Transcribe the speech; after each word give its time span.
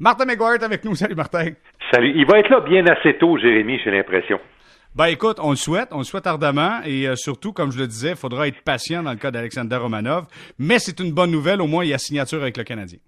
Martin 0.00 0.24
McGuire 0.24 0.54
est 0.54 0.64
avec 0.64 0.84
nous. 0.84 0.96
Salut, 0.96 1.14
Martin. 1.14 1.50
Salut. 1.92 2.12
Il 2.16 2.26
va 2.26 2.40
être 2.40 2.50
là 2.50 2.60
bien 2.60 2.84
assez 2.86 3.16
tôt, 3.16 3.38
Jérémy, 3.38 3.78
j'ai 3.84 3.92
l'impression. 3.92 4.40
Ben 4.96 5.06
écoute, 5.06 5.38
on 5.40 5.50
le 5.50 5.56
souhaite, 5.56 5.90
on 5.92 5.98
le 5.98 6.04
souhaite 6.04 6.26
ardemment 6.26 6.80
et 6.84 7.06
euh, 7.06 7.14
surtout, 7.14 7.52
comme 7.52 7.70
je 7.70 7.78
le 7.78 7.86
disais, 7.86 8.10
il 8.10 8.16
faudra 8.16 8.48
être 8.48 8.60
patient 8.64 9.04
dans 9.04 9.12
le 9.12 9.16
cas 9.16 9.30
d'Alexander 9.30 9.76
Romanov, 9.76 10.26
mais 10.58 10.80
c'est 10.80 10.98
une 10.98 11.12
bonne 11.12 11.30
nouvelle, 11.30 11.60
au 11.60 11.68
moins 11.68 11.84
il 11.84 11.90
y 11.90 11.94
a 11.94 11.98
signature 11.98 12.42
avec 12.42 12.56
le 12.56 12.64
Canadien. 12.64 12.98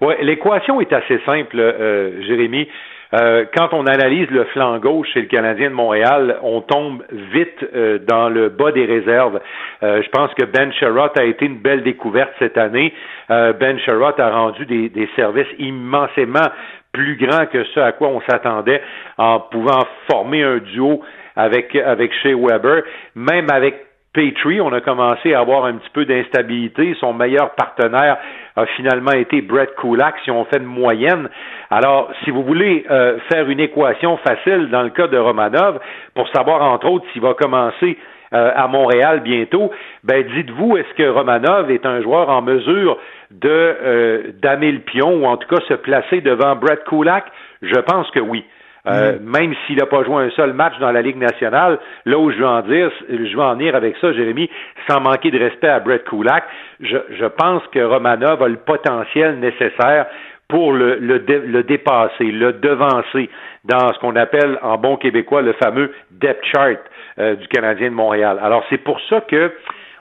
Oui, 0.00 0.14
l'équation 0.22 0.80
est 0.80 0.92
assez 0.92 1.20
simple, 1.24 1.58
euh, 1.58 2.20
Jérémy. 2.26 2.68
Euh, 3.14 3.44
quand 3.54 3.68
on 3.72 3.86
analyse 3.86 4.28
le 4.30 4.44
flanc 4.46 4.78
gauche 4.78 5.08
chez 5.12 5.20
le 5.20 5.26
Canadien 5.26 5.70
de 5.70 5.74
Montréal, 5.74 6.38
on 6.42 6.62
tombe 6.62 7.04
vite 7.32 7.64
euh, 7.74 7.98
dans 7.98 8.28
le 8.28 8.48
bas 8.48 8.72
des 8.72 8.84
réserves. 8.84 9.40
Euh, 9.82 10.02
je 10.02 10.08
pense 10.10 10.34
que 10.34 10.44
Ben 10.44 10.72
Sherrod 10.72 11.12
a 11.16 11.24
été 11.24 11.46
une 11.46 11.58
belle 11.58 11.82
découverte 11.84 12.32
cette 12.38 12.58
année. 12.58 12.92
ben 13.28 13.78
Sherrod 13.78 14.18
a 14.18 14.30
rendu 14.30 14.66
des, 14.66 14.88
des, 14.88 15.08
services 15.14 15.46
immensément 15.58 16.48
plus 16.92 17.16
grands 17.16 17.46
que 17.46 17.64
ce 17.64 17.80
à 17.80 17.92
quoi 17.92 18.08
on 18.08 18.20
s'attendait 18.22 18.82
en 19.18 19.40
pouvant 19.40 19.84
former 20.10 20.42
un 20.42 20.58
duo 20.58 21.02
avec 21.36 21.74
avec 21.74 22.12
Shea 22.22 22.34
Weber, 22.34 22.82
même 23.14 23.50
avec 23.50 23.84
Petrie, 24.14 24.60
on 24.60 24.72
a 24.72 24.80
commencé 24.80 25.34
à 25.34 25.40
avoir 25.40 25.64
un 25.64 25.74
petit 25.74 25.90
peu 25.92 26.04
d'instabilité. 26.04 26.96
Son 27.00 27.12
meilleur 27.12 27.50
partenaire 27.56 28.16
a 28.56 28.66
finalement 28.66 29.12
été 29.12 29.42
Brett 29.42 29.74
Kulak, 29.76 30.14
si 30.24 30.30
on 30.30 30.44
fait 30.44 30.58
une 30.58 30.64
moyenne. 30.64 31.28
Alors, 31.70 32.10
si 32.22 32.30
vous 32.30 32.42
voulez 32.42 32.84
euh, 32.90 33.18
faire 33.32 33.48
une 33.48 33.60
équation 33.60 34.16
facile 34.18 34.68
dans 34.70 34.82
le 34.82 34.90
cas 34.90 35.08
de 35.08 35.18
Romanov, 35.18 35.80
pour 36.14 36.28
savoir 36.28 36.62
entre 36.62 36.88
autres 36.88 37.06
s'il 37.12 37.22
va 37.22 37.34
commencer 37.34 37.98
euh, 38.32 38.52
à 38.54 38.68
Montréal 38.68 39.20
bientôt, 39.20 39.70
ben 40.04 40.24
dites-vous, 40.36 40.76
est-ce 40.76 40.94
que 40.94 41.08
Romanov 41.08 41.70
est 41.70 41.84
un 41.84 42.00
joueur 42.02 42.28
en 42.30 42.42
mesure 42.42 42.98
de 43.30 43.48
euh, 43.48 44.22
damer 44.40 44.72
le 44.72 44.80
pion 44.80 45.14
ou 45.16 45.26
en 45.26 45.36
tout 45.36 45.48
cas 45.48 45.62
se 45.68 45.74
placer 45.74 46.20
devant 46.20 46.54
Brett 46.54 46.84
Kulak? 46.84 47.24
Je 47.62 47.80
pense 47.80 48.10
que 48.12 48.20
oui. 48.20 48.44
Euh, 48.86 49.18
mm. 49.18 49.30
Même 49.30 49.54
s'il 49.66 49.76
n'a 49.76 49.86
pas 49.86 50.04
joué 50.04 50.24
un 50.24 50.30
seul 50.30 50.52
match 50.52 50.78
dans 50.78 50.92
la 50.92 51.02
Ligue 51.02 51.16
nationale, 51.16 51.78
là 52.04 52.18
où 52.18 52.30
je 52.30 52.36
veux 52.36 52.46
en 52.46 52.60
dire, 52.62 52.90
je 53.08 53.34
veux 53.34 53.42
en 53.42 53.54
venir 53.54 53.74
avec 53.74 53.96
ça, 54.00 54.12
Jérémy, 54.12 54.50
sans 54.88 55.00
manquer 55.00 55.30
de 55.30 55.38
respect 55.38 55.68
à 55.68 55.80
Brett 55.80 56.04
Kulak, 56.04 56.44
je, 56.80 56.98
je 57.10 57.26
pense 57.26 57.62
que 57.72 57.80
Romanov 57.80 58.42
a 58.42 58.48
le 58.48 58.56
potentiel 58.56 59.38
nécessaire 59.38 60.06
pour 60.48 60.72
le, 60.72 60.96
le, 60.96 61.18
le, 61.18 61.62
dépasser, 61.62 62.24
le 62.24 62.52
devancer 62.52 63.30
dans 63.64 63.92
ce 63.92 63.98
qu'on 63.98 64.14
appelle 64.16 64.58
en 64.62 64.76
bon 64.76 64.96
québécois 64.96 65.40
le 65.42 65.54
fameux 65.54 65.90
depth 66.10 66.44
chart 66.44 66.78
euh, 67.18 67.34
du 67.36 67.48
Canadien 67.48 67.88
de 67.88 67.94
Montréal. 67.94 68.38
Alors 68.42 68.64
c'est 68.68 68.78
pour 68.78 69.00
ça 69.08 69.22
que 69.22 69.52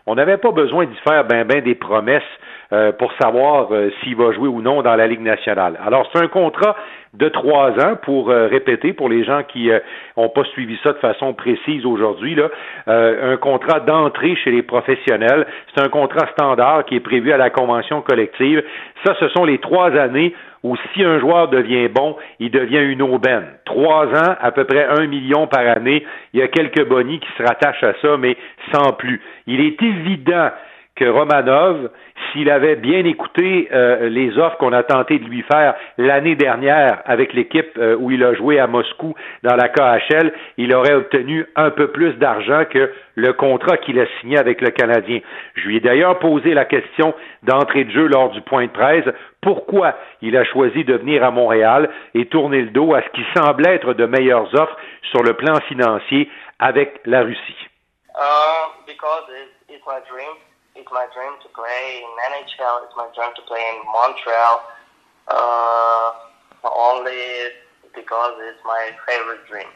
on 0.05 0.15
n'avait 0.15 0.37
pas 0.37 0.51
besoin 0.51 0.85
d'y 0.85 0.97
faire 1.07 1.25
ben 1.25 1.45
ben 1.45 1.61
des 1.61 1.75
promesses 1.75 2.21
euh, 2.71 2.91
pour 2.91 3.11
savoir 3.21 3.69
s'il 4.01 4.15
va 4.15 4.31
jouer 4.31 4.47
ou 4.47 4.61
non 4.61 4.81
dans 4.81 4.95
la 4.95 5.07
Ligue 5.07 5.21
nationale. 5.21 5.79
Alors 5.85 6.09
c'est 6.11 6.21
un 6.21 6.27
contrat 6.27 6.75
de 7.13 7.29
trois 7.29 7.71
ans 7.79 7.95
pour 8.01 8.29
euh, 8.29 8.47
répéter 8.47 8.91
pour 8.93 9.07
les 9.07 9.23
gens 9.23 9.43
qui 9.43 9.67
n'ont 10.17 10.25
euh, 10.25 10.27
pas 10.29 10.43
suivi 10.45 10.77
ça 10.83 10.93
de 10.93 10.97
façon 10.97 11.33
précise 11.33 11.85
aujourd'hui 11.85 12.35
là. 12.35 12.49
Euh, 12.87 13.33
un 13.33 13.37
contrat 13.37 13.79
d'entrée 13.81 14.35
chez 14.35 14.51
les 14.51 14.63
professionnels. 14.63 15.45
C'est 15.73 15.81
un 15.81 15.89
contrat 15.89 16.27
standard 16.31 16.85
qui 16.85 16.95
est 16.95 16.99
prévu 16.99 17.31
à 17.31 17.37
la 17.37 17.49
convention 17.51 18.01
collective. 18.01 18.63
Ça 19.05 19.15
ce 19.19 19.29
sont 19.29 19.45
les 19.45 19.59
trois 19.59 19.91
années 19.91 20.33
où 20.63 20.75
si 20.93 21.03
un 21.03 21.19
joueur 21.19 21.49
devient 21.49 21.89
bon, 21.89 22.15
il 22.39 22.49
devient 22.49 22.81
une 22.81 23.01
aubaine. 23.01 23.45
Trois 23.65 24.07
ans, 24.07 24.35
à 24.39 24.51
peu 24.51 24.63
près 24.63 24.85
un 24.85 25.07
million 25.07 25.47
par 25.47 25.67
année. 25.67 26.05
Il 26.33 26.39
y 26.39 26.43
a 26.43 26.47
quelques 26.47 26.87
bonnies 26.87 27.19
qui 27.19 27.29
se 27.37 27.43
rattachent 27.43 27.83
à 27.83 27.93
ça, 28.01 28.17
mais 28.17 28.37
sans 28.73 28.93
plus. 28.93 29.21
Il 29.45 29.59
est 29.59 29.81
évident 29.81 30.49
que 30.95 31.05
Romanov, 31.05 31.89
s'il 32.31 32.51
avait 32.51 32.75
bien 32.75 33.03
écouté 33.03 33.67
euh, 33.71 34.09
les 34.09 34.37
offres 34.37 34.57
qu'on 34.57 34.73
a 34.73 34.83
tenté 34.83 35.17
de 35.17 35.25
lui 35.25 35.41
faire 35.41 35.73
l'année 35.97 36.35
dernière 36.35 37.01
avec 37.05 37.33
l'équipe 37.33 37.77
euh, 37.77 37.95
où 37.97 38.11
il 38.11 38.23
a 38.23 38.35
joué 38.35 38.59
à 38.59 38.67
Moscou 38.67 39.15
dans 39.41 39.55
la 39.55 39.69
KHL, 39.69 40.31
il 40.57 40.73
aurait 40.75 40.93
obtenu 40.93 41.47
un 41.55 41.71
peu 41.71 41.87
plus 41.87 42.13
d'argent 42.13 42.65
que 42.69 42.91
le 43.15 43.33
contrat 43.33 43.77
qu'il 43.77 43.99
a 43.99 44.05
signé 44.19 44.37
avec 44.37 44.61
le 44.61 44.69
Canadien. 44.69 45.19
Je 45.55 45.67
lui 45.67 45.77
ai 45.77 45.79
d'ailleurs 45.79 46.19
posé 46.19 46.53
la 46.53 46.65
question 46.65 47.15
d'entrée 47.41 47.85
de 47.85 47.91
jeu 47.91 48.07
lors 48.07 48.29
du 48.29 48.41
point 48.41 48.65
de 48.65 48.71
presse, 48.71 49.05
pourquoi 49.41 49.95
il 50.21 50.37
a 50.37 50.43
choisi 50.45 50.83
de 50.83 50.93
venir 50.93 51.23
à 51.23 51.31
Montréal 51.31 51.89
et 52.13 52.27
tourner 52.27 52.61
le 52.61 52.69
dos 52.69 52.93
à 52.93 53.01
ce 53.01 53.09
qui 53.09 53.25
semble 53.35 53.67
être 53.67 53.95
de 53.95 54.05
meilleures 54.05 54.53
offres 54.53 54.77
sur 55.11 55.23
le 55.23 55.33
plan 55.33 55.59
financier 55.67 56.29
avec 56.59 57.01
la 57.05 57.23
Russie. 57.23 57.67
Uh, 58.15 58.69
because. 58.85 59.23
It's 60.75 60.91
my 60.91 61.05
dream 61.13 61.33
to 61.41 61.49
play 61.53 62.01
in 62.01 62.11
NHL. 62.33 62.85
It's 62.85 62.95
my 62.97 63.07
dream 63.15 63.31
to 63.35 63.41
play 63.47 63.61
in 63.73 63.85
Montreal. 63.85 64.55
Uh, 65.27 66.11
only 66.63 67.53
because 67.95 68.33
it's 68.41 68.63
my 68.65 68.91
favorite 69.07 69.45
dream. 69.49 69.69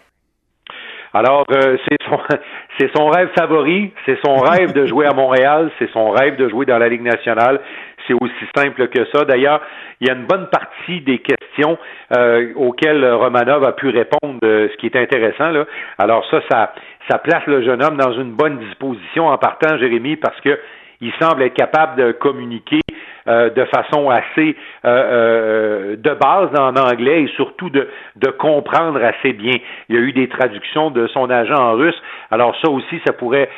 Alors, 1.13 1.46
euh, 1.52 1.78
c'est 1.88 1.97
son, 2.06 2.19
c'est 2.78 2.91
son 2.96 3.07
rêve 3.07 3.30
favori, 3.38 3.94
c'est 4.06 4.19
son 4.25 4.36
rêve 4.36 4.74
de 4.74 4.86
jouer 4.86 5.06
à 5.06 5.13
Montréal, 5.13 5.72
c'est 5.80 5.90
son 5.91 6.12
rêve 6.12 6.36
de 6.36 6.50
jouer 6.50 6.66
dans 6.66 6.78
la 6.78 6.90
Ligue 6.90 7.02
nationale. 7.02 7.62
C'est 8.06 8.13
aussi 8.13 8.46
simple 8.56 8.88
que 8.90 9.06
ça. 9.13 9.25
D'ailleurs, 9.25 9.62
il 10.00 10.07
y 10.07 10.12
a 10.12 10.13
une 10.13 10.25
bonne 10.25 10.47
partie 10.50 11.02
des 11.02 11.19
questions 11.19 11.78
euh, 12.16 12.53
auxquelles 12.56 13.06
Romanov 13.06 13.63
a 13.63 13.72
pu 13.74 13.90
répondre, 13.90 14.40
euh, 14.44 14.69
ce 14.72 14.78
qui 14.78 14.88
est 14.88 14.96
intéressant. 14.96 15.50
Là. 15.50 15.66
Alors 15.97 16.25
ça, 16.30 16.41
ça, 16.50 16.74
ça 17.09 17.18
place 17.19 17.46
le 17.47 17.63
jeune 17.63 17.84
homme 17.84 17.97
dans 17.97 18.13
une 18.13 18.34
bonne 18.34 18.59
disposition 18.59 19.28
en 19.28 19.38
partant, 19.38 19.78
Jérémy, 19.78 20.18
parce 20.18 20.40
que 20.41 20.59
il 21.02 21.12
semble 21.19 21.44
être 21.44 21.53
capable 21.53 22.02
de 22.02 22.12
communiquer 22.12 22.81
euh, 23.28 23.50
de 23.50 23.66
façon 23.66 24.09
assez 24.09 24.56
euh, 24.85 24.88
euh, 24.88 25.96
de 25.97 26.12
base 26.12 26.50
en 26.58 26.74
anglais 26.78 27.24
et 27.24 27.28
surtout 27.35 27.69
de, 27.69 27.90
de 28.16 28.30
comprendre 28.30 29.03
assez 29.03 29.34
bien. 29.34 29.56
Il 29.90 29.96
y 29.96 29.97
a 29.97 30.02
eu 30.02 30.13
des 30.13 30.30
traductions 30.30 30.91
de 30.91 31.07
son 31.07 31.30
agent 31.30 31.53
en 31.53 31.74
russe, 31.74 32.02
alors 32.31 32.56
ça 32.62 32.69
aussi, 32.69 33.02
ça 33.06 33.12
pourrait 33.12 33.50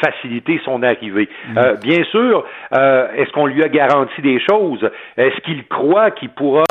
faciliter 0.00 0.60
son 0.64 0.82
arrivée. 0.84 1.28
Mm. 1.48 1.60
bien 1.82 2.04
sûr, 2.04 2.44
est-ce 2.72 3.30
qu'on 3.32 3.46
lui 3.46 3.64
a 3.64 3.68
garanti 3.68 4.22
des 4.22 4.40
choses? 4.48 4.88
Est-ce 5.16 5.40
qu'il 5.40 5.66
croit 5.66 6.12
qu'il 6.12 6.28
pourra 6.28 6.64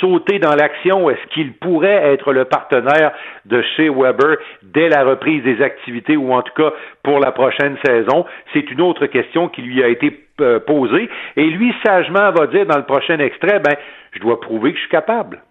sauter 0.00 0.38
dans 0.38 0.54
l'action? 0.54 1.10
Est-ce 1.10 1.26
qu'il 1.32 1.52
pourrait 1.52 2.12
être 2.12 2.32
le 2.32 2.44
partenaire 2.44 3.12
de 3.44 3.62
chez 3.76 3.88
Weber 3.88 4.36
dès 4.62 4.88
la 4.88 5.04
reprise 5.04 5.42
des 5.44 5.62
activités 5.62 6.16
ou 6.16 6.32
en 6.32 6.42
tout 6.42 6.54
cas 6.54 6.72
pour 7.02 7.20
la 7.20 7.30
prochaine 7.30 7.76
saison? 7.84 8.26
C'est 8.52 8.70
une 8.70 8.80
autre 8.80 9.06
question 9.06 9.48
qui 9.48 9.62
lui 9.62 9.69
a 9.82 9.88
été 9.88 10.26
euh, 10.40 10.60
posée. 10.60 11.08
Et 11.36 11.44
lui, 11.44 11.74
sagement, 11.84 12.32
va 12.32 12.46
dire 12.46 12.66
dans 12.66 12.78
le 12.78 12.86
prochain 12.86 13.18
extrait, 13.18 13.58
ben, 13.60 13.76
je 14.12 14.18
dois 14.20 14.40
prouver 14.40 14.72
que 14.72 14.76
je 14.76 14.82
suis 14.82 14.90
capable. 14.90 15.42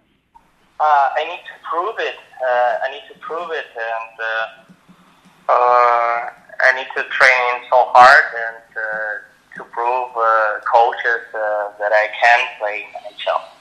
Uh, 0.80 1.12
I 1.18 1.26
need 1.26 1.44
to 1.44 1.56
prove 1.70 1.96
it. 2.00 2.16
Uh, 2.40 2.88
I 2.88 2.92
need 2.92 3.04
to 3.12 3.20
prove 3.20 3.52
it, 3.52 3.68
and 3.76 4.14
uh, 4.20 5.52
uh, 5.52 6.30
I 6.62 6.72
need 6.76 6.88
to 6.96 7.04
train 7.10 7.68
so 7.70 7.92
hard 7.92 8.26
and 8.48 8.64
uh, 8.78 9.60
to 9.60 9.64
prove 9.72 10.10
uh, 10.16 10.60
coaches 10.72 11.28
uh, 11.36 11.76
that 11.80 11.92
I 11.92 12.08
can 12.16 12.40
play 12.60 12.88
NHL. 13.12 13.59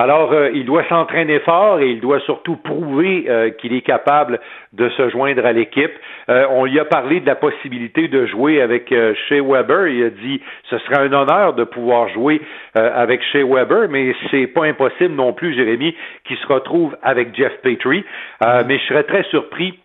Alors, 0.00 0.32
euh, 0.32 0.48
il 0.54 0.64
doit 0.64 0.84
s'entraîner 0.88 1.40
fort 1.40 1.78
et 1.80 1.90
il 1.90 2.00
doit 2.00 2.20
surtout 2.20 2.56
prouver 2.56 3.26
euh, 3.28 3.50
qu'il 3.50 3.74
est 3.74 3.82
capable 3.82 4.40
de 4.72 4.88
se 4.88 5.10
joindre 5.10 5.44
à 5.44 5.52
l'équipe. 5.52 5.92
Euh, 6.30 6.46
on 6.48 6.64
lui 6.64 6.80
a 6.80 6.86
parlé 6.86 7.20
de 7.20 7.26
la 7.26 7.34
possibilité 7.34 8.08
de 8.08 8.24
jouer 8.24 8.62
avec 8.62 8.88
Shea 8.88 9.42
Weber. 9.42 9.88
Il 9.88 10.04
a 10.04 10.08
dit 10.08 10.40
ce 10.70 10.78
serait 10.78 11.00
un 11.00 11.12
honneur 11.12 11.52
de 11.52 11.64
pouvoir 11.64 12.08
jouer 12.08 12.40
avec 12.74 13.22
Shea 13.24 13.44
Weber, 13.44 13.90
mais 13.90 14.14
c'est 14.30 14.46
pas 14.46 14.64
impossible 14.64 15.14
non 15.14 15.34
plus, 15.34 15.54
Jérémy, 15.54 15.94
qu'il 16.24 16.38
se 16.38 16.46
retrouve 16.46 16.96
avec 17.02 17.36
Jeff 17.36 17.52
Petrie. 17.60 18.04
mais 18.66 18.78
je 18.78 18.84
serais 18.86 19.02
très 19.02 19.24
surpris 19.24 19.78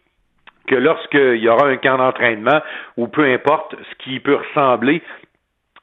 que 0.68 0.76
lorsqu'il 0.76 1.44
y 1.44 1.50
aura 1.50 1.68
un 1.68 1.78
camp 1.78 1.98
d'entraînement 1.98 2.62
ou 2.96 3.08
peu 3.08 3.26
importe 3.26 3.76
ce 3.76 4.04
qui 4.04 4.20
peut 4.20 4.36
ressembler 4.36 5.02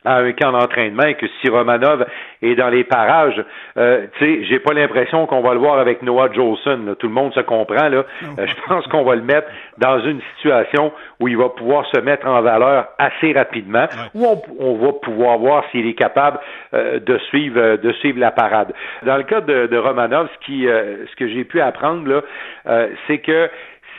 un 0.04 0.32
camp 0.32 0.52
d'entraînement 0.52 1.04
et 1.04 1.14
que 1.14 1.26
si 1.40 1.48
Romanov 1.48 2.06
est 2.42 2.54
dans 2.54 2.68
les 2.68 2.84
parages, 2.84 3.42
euh, 3.76 4.06
tu 4.18 4.24
sais, 4.24 4.44
j'ai 4.44 4.58
pas 4.58 4.72
l'impression 4.72 5.26
qu'on 5.26 5.40
va 5.40 5.54
le 5.54 5.60
voir 5.60 5.78
avec 5.78 6.02
Noah 6.02 6.32
Jolson. 6.32 6.96
Tout 6.98 7.06
le 7.06 7.12
monde 7.12 7.32
se 7.34 7.40
comprend 7.40 7.88
là. 7.88 8.04
Euh, 8.38 8.46
je 8.46 8.54
pense 8.66 8.86
qu'on 8.88 9.04
va 9.04 9.14
le 9.14 9.22
mettre 9.22 9.48
dans 9.78 10.00
une 10.00 10.20
situation 10.34 10.92
où 11.20 11.28
il 11.28 11.36
va 11.36 11.50
pouvoir 11.50 11.86
se 11.86 12.00
mettre 12.00 12.26
en 12.26 12.40
valeur 12.42 12.88
assez 12.98 13.32
rapidement, 13.32 13.86
où 14.14 14.26
on, 14.58 14.74
va 14.76 14.92
pouvoir 14.92 15.38
voir 15.38 15.64
s'il 15.70 15.86
est 15.86 15.94
capable 15.94 16.38
euh, 16.74 16.98
de 16.98 17.18
suivre 17.18 17.60
euh, 17.60 17.76
de 17.76 17.92
suivre 17.92 18.18
la 18.18 18.30
parade. 18.30 18.72
Dans 19.04 19.16
le 19.16 19.22
cas 19.22 19.40
de, 19.40 19.66
de 19.66 19.76
Romanov, 19.76 20.28
ce 20.34 20.46
qui 20.46 20.62
ce 20.62 21.16
que 21.16 21.28
j'ai 21.28 21.44
pu 21.44 21.60
apprendre 21.60 22.08
là, 22.08 22.86
c'est 23.06 23.18
que 23.18 23.50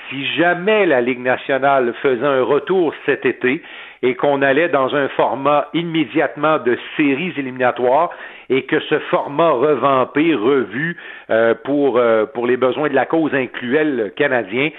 si 0.09 0.25
jamais 0.35 0.85
la 0.85 1.01
Ligue 1.01 1.21
nationale 1.21 1.93
faisait 2.01 2.25
un 2.25 2.43
retour 2.43 2.93
cet 3.05 3.25
été, 3.25 3.61
et 4.03 4.15
qu'on 4.15 4.41
allait 4.41 4.67
dans 4.67 4.93
un 4.95 5.07
format 5.07 5.69
immédiatement 5.73 6.59
de 6.59 6.77
séries 6.95 7.33
éliminatoires 7.37 8.11
et 8.49 8.63
que 8.63 8.79
ce 8.81 8.99
format 8.99 9.51
revampé, 9.51 10.35
revu 10.35 10.97
euh, 11.29 11.55
pour, 11.63 11.97
euh, 11.97 12.25
pour 12.25 12.45
les 12.45 12.57
besoins 12.57 12.89
de 12.89 12.93
la 12.93 13.05
cause 13.05 13.33
incluait 13.33 13.85
le 13.85 14.09
Canadien, 14.09 14.69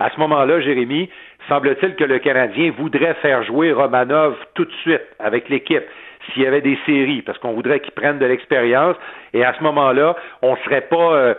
à 0.00 0.08
ce 0.08 0.18
moment-là, 0.20 0.60
Jérémy, 0.60 1.10
semble-t-il 1.46 1.94
que 1.94 2.04
le 2.04 2.18
Canadien 2.18 2.72
voudrait 2.76 3.14
faire 3.20 3.42
jouer 3.42 3.70
Romanov 3.70 4.34
tout 4.54 4.64
de 4.64 4.72
suite 4.80 5.02
avec 5.18 5.50
l'équipe. 5.50 5.84
S'il 6.26 6.42
y 6.42 6.46
avait 6.46 6.60
des 6.60 6.78
séries, 6.86 7.22
parce 7.22 7.38
qu'on 7.38 7.52
voudrait 7.52 7.80
qu'ils 7.80 7.92
prennent 7.92 8.18
de 8.18 8.26
l'expérience. 8.26 8.96
Et 9.32 9.44
à 9.44 9.54
ce 9.54 9.62
moment-là, 9.62 10.16
on 10.42 10.52
ne 10.52 10.58
serait 10.58 10.82
pas 10.82 11.14
euh, 11.14 11.34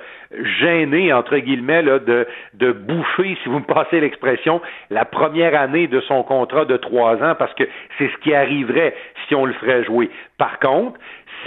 gêné, 0.60 1.14
entre 1.14 1.38
guillemets, 1.38 1.84
de, 1.84 2.28
de 2.54 2.72
bouffer, 2.72 3.38
si 3.44 3.50
vous 3.50 3.60
me 3.60 3.66
passez 3.66 4.00
l'expression, 4.00 4.62
la 4.90 5.06
première 5.06 5.60
année 5.60 5.88
de 5.88 6.00
son 6.02 6.24
contrat 6.24 6.66
de 6.66 6.78
trois 6.78 7.22
ans, 7.24 7.36
parce 7.38 7.54
que 7.54 7.64
c'est 7.98 8.10
ce 8.10 8.18
qui 8.18 8.34
arriverait 8.34 8.96
si 9.28 9.36
on 9.36 9.46
le 9.46 9.54
ferait 9.54 9.84
jouer. 9.84 10.10
Par 10.38 10.60
contre, 10.60 11.00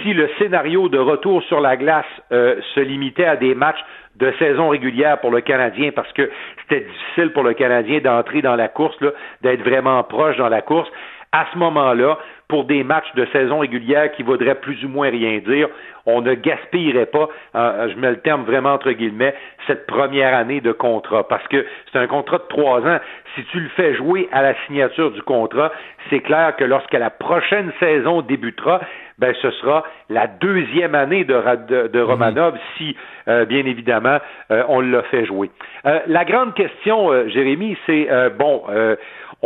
si 0.03 0.13
le 0.13 0.29
scénario 0.39 0.89
de 0.89 0.99
retour 0.99 1.43
sur 1.45 1.61
la 1.61 1.77
glace 1.77 2.05
euh, 2.33 2.57
se 2.75 2.81
limitait 2.81 3.25
à 3.25 3.37
des 3.37 3.55
matchs 3.55 3.83
de 4.17 4.33
saison 4.39 4.69
régulière 4.69 5.21
pour 5.21 5.31
le 5.31 5.41
Canadien 5.41 5.91
parce 5.95 6.13
que 6.13 6.31
c'était 6.63 6.87
difficile 6.87 7.33
pour 7.33 7.43
le 7.43 7.55
Canadien 7.55 8.01
d'entrer 8.01 8.43
dans 8.43 8.57
la 8.57 8.69
course, 8.69 8.97
d'être 9.43 9.63
vraiment 9.63 10.03
proche 10.05 10.37
dans 10.37 10.49
la 10.49 10.63
course. 10.63 10.89
À 11.37 11.47
ce 11.53 11.59
moment-là, 11.59 12.17
pour 12.47 12.65
des 12.65 12.85
matchs 12.85 13.13
de 13.17 13.27
saison 13.33 13.59
régulière 13.59 14.13
qui 14.13 14.23
voudraient 14.23 14.55
plus 14.55 14.85
ou 14.85 14.89
moins 14.89 15.11
rien 15.11 15.39
dire, 15.39 15.69
on 16.07 16.21
ne 16.21 16.35
gaspillerait 16.35 17.07
pas, 17.07 17.29
euh, 17.57 17.89
je 17.93 17.99
mets 17.99 18.11
le 18.11 18.21
terme 18.21 18.45
vraiment 18.45 18.75
entre 18.75 18.93
guillemets, 18.93 19.35
cette 19.67 19.85
première 19.89 20.33
année 20.33 20.61
de 20.61 20.71
contrat. 20.71 21.27
Parce 21.27 21.45
que 21.49 21.67
c'est 21.91 21.99
un 21.99 22.07
contrat 22.07 22.39
de 22.39 22.45
trois 22.49 22.87
ans. 22.87 23.01
Si 23.35 23.43
tu 23.47 23.59
le 23.59 23.69
fais 23.71 23.95
jouer 23.95 24.29
à 24.31 24.43
la 24.43 24.55
signature 24.67 25.11
du 25.11 25.23
contrat, 25.23 25.73
c'est 26.09 26.21
clair 26.21 26.55
que 26.55 26.63
lorsque 26.63 26.93
la 26.93 27.11
prochaine 27.11 27.73
saison 27.81 28.23
débutera, 28.23 28.81
ben 29.19 29.35
ce 29.41 29.51
sera 29.53 29.85
la 30.11 30.27
deuxième 30.27 30.95
année 30.95 31.25
de, 31.25 31.89
de. 31.89 32.01
Romanov 32.01 32.57
si, 32.77 32.97
euh, 33.29 33.45
bien 33.45 33.65
évidemment, 33.65 34.19
euh, 34.51 34.63
on 34.69 34.81
l'a 34.81 35.03
fait 35.05 35.25
jouer. 35.25 35.51
Euh, 35.87 36.01
la 36.07 36.25
grande 36.25 36.55
question, 36.55 37.29
Jérémy, 37.29 37.77
c'est 37.87 38.09
bon, 38.39 38.63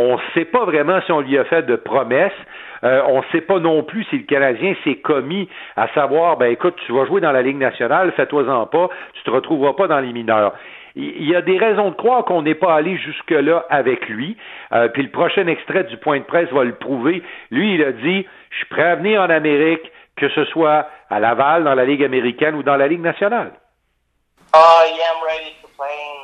on 0.01 0.15
ne 0.15 0.21
sait 0.33 0.45
pas 0.45 0.63
vraiment 0.65 1.01
si 1.05 1.11
on 1.11 1.19
lui 1.19 1.37
a 1.37 1.43
fait 1.45 1.63
de 1.63 1.75
promesses. 1.75 2.31
on 2.83 3.17
ne 3.17 3.25
sait 3.31 3.41
pas 3.41 3.59
non 3.59 3.83
plus 3.83 4.05
si 4.05 4.17
le 4.19 4.23
Canadien 4.23 4.73
s'est 4.83 4.95
commis 4.95 5.49
à 5.75 5.87
savoir, 5.89 6.37
ben 6.37 6.51
écoute, 6.51 6.75
tu 6.85 6.93
vas 6.93 7.05
jouer 7.05 7.19
dans 7.19 7.33
la 7.33 7.41
Ligue 7.41 7.57
nationale, 7.57 8.13
fais-toi-en 8.15 8.65
pas, 8.67 8.89
tu 9.13 9.23
te 9.23 9.29
retrouveras 9.29 9.73
pas 9.73 9.87
dans 9.87 9.99
les 9.99 10.13
mineurs 10.13 10.53
il 10.95 11.29
y 11.29 11.35
a 11.35 11.41
des 11.41 11.57
raisons 11.57 11.91
de 11.91 11.95
croire 11.95 12.25
qu'on 12.25 12.41
n'est 12.41 12.55
pas 12.55 12.75
allé 12.75 12.97
jusque-là 12.97 13.65
avec 13.69 14.07
lui. 14.09 14.35
puis 14.93 15.03
le 15.03 15.11
prochain 15.11 15.47
extrait 15.47 15.83
du 15.85 15.97
point 15.97 16.19
de 16.19 16.25
presse 16.25 16.49
va 16.51 16.63
le 16.63 16.75
prouver. 16.75 17.23
Lui, 17.51 17.75
il 17.75 17.83
a 17.83 17.91
dit 17.91 18.27
je 18.49 18.57
suis 18.57 18.65
prêt 18.65 18.83
à 18.83 18.95
venir 18.95 19.21
en 19.21 19.29
Amérique, 19.29 19.91
que 20.17 20.29
ce 20.29 20.43
soit 20.45 20.87
à 21.09 21.19
Laval, 21.19 21.63
dans 21.63 21.75
la 21.75 21.85
Ligue 21.85 22.03
américaine 22.03 22.55
ou 22.55 22.63
dans 22.63 22.75
la 22.75 22.87
Ligue 22.87 23.01
nationale. 23.01 23.53
Oh, 24.53 24.83
yeah, 24.87 25.13
I'm 25.13 25.23
ready 25.23 25.53
to 25.61 25.67
play 25.77 25.93
in 25.93 26.19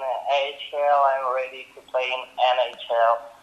I'm 0.75 1.33
ready 1.36 1.66
to 1.75 1.81
play 1.92 2.04
in 2.04 2.22
NHL, 2.57 3.35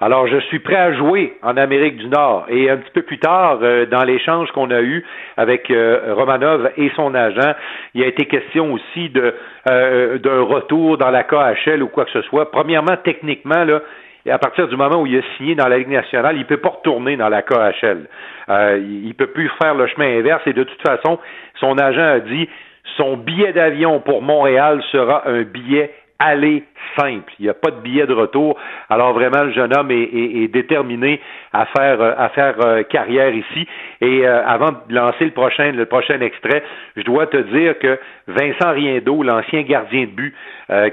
Alors, 0.00 0.26
je 0.26 0.38
suis 0.48 0.58
prêt 0.58 0.76
à 0.76 0.92
jouer 0.92 1.38
en 1.42 1.56
Amérique 1.56 1.96
du 1.96 2.08
Nord. 2.08 2.46
Et 2.48 2.68
un 2.68 2.76
petit 2.76 2.90
peu 2.90 3.02
plus 3.02 3.18
tard, 3.18 3.60
euh, 3.62 3.86
dans 3.86 4.02
l'échange 4.04 4.50
qu'on 4.52 4.70
a 4.70 4.82
eu 4.82 5.04
avec 5.36 5.70
euh, 5.70 6.14
Romanov 6.14 6.72
et 6.76 6.90
son 6.96 7.14
agent, 7.14 7.54
il 7.94 8.02
a 8.02 8.06
été 8.06 8.26
question 8.26 8.72
aussi 8.72 9.08
de 9.10 9.34
euh, 9.70 10.18
d'un 10.18 10.42
retour 10.42 10.98
dans 10.98 11.10
la 11.10 11.22
KHL 11.22 11.82
ou 11.82 11.88
quoi 11.88 12.04
que 12.04 12.10
ce 12.10 12.22
soit. 12.22 12.50
Premièrement, 12.50 12.96
techniquement, 13.02 13.64
là, 13.64 13.80
et 14.26 14.30
à 14.30 14.38
partir 14.38 14.68
du 14.68 14.76
moment 14.76 15.02
où 15.02 15.06
il 15.06 15.18
a 15.18 15.22
signé 15.36 15.54
dans 15.54 15.68
la 15.68 15.78
Ligue 15.78 15.88
nationale, 15.88 16.36
il 16.36 16.40
ne 16.40 16.44
peut 16.44 16.56
pas 16.56 16.70
retourner 16.70 17.16
dans 17.16 17.28
la 17.28 17.42
KHL. 17.42 18.08
Euh, 18.48 18.78
il 18.80 19.08
ne 19.08 19.12
peut 19.12 19.26
plus 19.26 19.50
faire 19.62 19.74
le 19.74 19.86
chemin 19.86 20.18
inverse 20.18 20.42
et 20.46 20.54
de 20.54 20.64
toute 20.64 20.80
façon, 20.80 21.18
son 21.60 21.76
agent 21.78 22.00
a 22.00 22.20
dit 22.20 22.48
son 22.96 23.16
billet 23.16 23.52
d'avion 23.52 24.00
pour 24.00 24.22
Montréal 24.22 24.82
sera 24.92 25.28
un 25.28 25.42
billet 25.42 25.92
aller 26.18 26.64
simple. 26.96 27.32
Il 27.38 27.44
n'y 27.44 27.48
a 27.48 27.54
pas 27.54 27.70
de 27.70 27.80
billet 27.80 28.06
de 28.06 28.12
retour. 28.12 28.56
Alors 28.88 29.12
vraiment, 29.12 29.42
le 29.42 29.52
jeune 29.52 29.76
homme 29.76 29.90
est, 29.90 30.48
déterminé 30.52 31.20
à 31.52 31.66
faire 31.66 32.00
euh, 32.00 32.12
à 32.16 32.28
faire 32.28 32.54
euh, 32.64 32.82
carrière 32.84 33.34
ici. 33.34 33.66
Et 34.00 34.26
euh, 34.26 34.46
avant 34.46 34.72
de 34.88 34.94
lancer 34.94 35.24
le 35.24 35.32
prochain 35.32 35.72
le 35.72 35.86
prochain 35.86 36.20
extrait, 36.20 36.62
je 36.96 37.02
dois 37.02 37.26
te 37.26 37.36
dire 37.36 37.78
que 37.78 37.98
Vincent 38.28 38.72
Riendo, 38.72 39.22
l'ancien 39.22 39.62
gardien 39.62 40.02
de 40.02 40.10
but, 40.10 40.34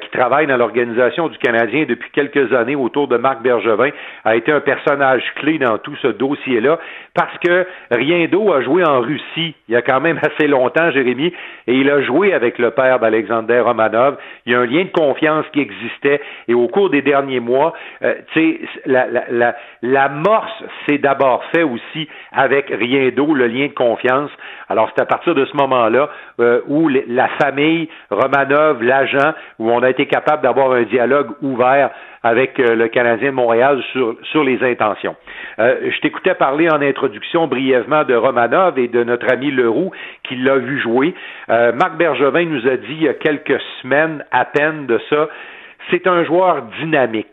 qui 0.02 0.10
travaille 0.10 0.48
dans 0.48 0.58
l'organisation 0.58 1.30
du 1.30 1.38
Canadien 1.38 1.86
depuis 1.88 2.10
quelques 2.12 2.54
années 2.54 2.76
autour 2.76 3.08
de 3.08 3.16
Marc 3.16 3.42
Bergevin, 3.42 3.92
a 4.26 4.36
été 4.36 4.52
un 4.52 4.60
personnage 4.60 5.24
clé 5.36 5.60
dans 5.60 5.78
tout 5.78 5.96
ce 6.02 6.10
dossier-là 6.10 6.78
parce 7.14 7.38
que 7.38 7.66
Riendo 7.90 8.52
a 8.52 8.62
joué 8.62 8.84
en 8.84 9.00
Russie 9.00 9.56
il 9.72 9.74
y 9.74 9.78
a 9.78 9.82
quand 9.82 10.02
même 10.02 10.20
assez 10.22 10.48
longtemps, 10.48 10.92
Jérémy, 10.92 11.34
et 11.68 11.74
il 11.74 11.90
a 11.90 12.02
joué 12.02 12.34
avec 12.34 12.60
le 12.60 12.72
père 12.72 13.00
d'Alexander 13.00 13.60
Romanov. 13.62 14.18
Il 14.46 14.52
y 14.52 14.56
a 14.56 14.60
un 14.60 14.66
lien 14.66 14.84
de 14.84 14.90
confiance 15.12 15.46
qui 15.54 15.60
existait. 15.60 16.22
Et 16.48 16.54
au 16.54 16.68
cours 16.68 16.90
des 16.90 17.02
derniers 17.02 17.40
mois, 17.40 17.74
euh, 18.04 18.16
sais, 18.34 18.62
la, 18.86 19.08
la, 19.30 19.56
l'amorce 19.82 20.64
s'est 20.88 20.98
d'abord 20.98 21.44
fait 21.54 21.64
aussi 21.64 22.08
avec 22.32 22.68
rien 22.70 23.10
d'autre, 23.10 23.36
le 23.36 23.48
lien 23.48 23.68
de 23.68 23.74
confiance. 23.74 24.32
Alors, 24.70 24.90
c'est 24.96 25.02
à 25.02 25.06
partir 25.06 25.36
de 25.36 25.46
ce 25.46 25.56
moment-là 25.58 26.10
euh, 26.40 26.62
où 26.68 26.88
la 26.90 27.28
famille, 27.42 27.90
Romanov, 28.10 28.82
l'agent, 28.82 29.34
où 29.60 29.70
on 29.70 29.82
a 29.84 29.90
été 29.90 30.06
capable 30.06 30.44
d'avoir 30.44 30.72
un 30.72 30.84
dialogue 30.84 31.32
ouvert 31.42 31.92
avec 32.24 32.60
euh, 32.60 32.76
le 32.76 32.88
Canadien 32.88 33.32
de 33.32 33.36
Montréal 33.36 33.82
sur, 33.92 34.16
sur 34.32 34.44
les 34.44 34.64
intentions. 34.64 35.16
Euh, 35.60 35.92
je 35.92 36.00
t'écoutais 36.02 36.36
parler 36.36 36.70
en 36.70 36.82
introduction 36.82 37.48
brièvement 37.48 38.04
de 38.04 38.14
Romanov 38.14 38.78
et 38.78 38.88
de 38.88 39.04
notre 39.04 39.32
ami 39.32 39.52
Leroux 39.52 39.92
qui 40.24 40.36
l'a 40.36 40.58
vu 40.58 40.80
jouer. 40.80 41.16
Euh, 41.50 41.72
Marc 41.74 41.98
Bergevin 41.98 42.46
nous 42.46 42.68
a 42.68 42.78
dit 42.78 42.92
il 42.92 43.04
y 43.04 43.10
a 43.10 43.14
quelques 43.14 43.60
semaines 43.82 44.24
à 44.32 44.46
peine 44.46 44.86
de 44.86 45.00
ça, 45.10 45.30
c'est 45.90 46.08
un 46.08 46.24
joueur 46.24 46.64
dynamique. 46.80 47.28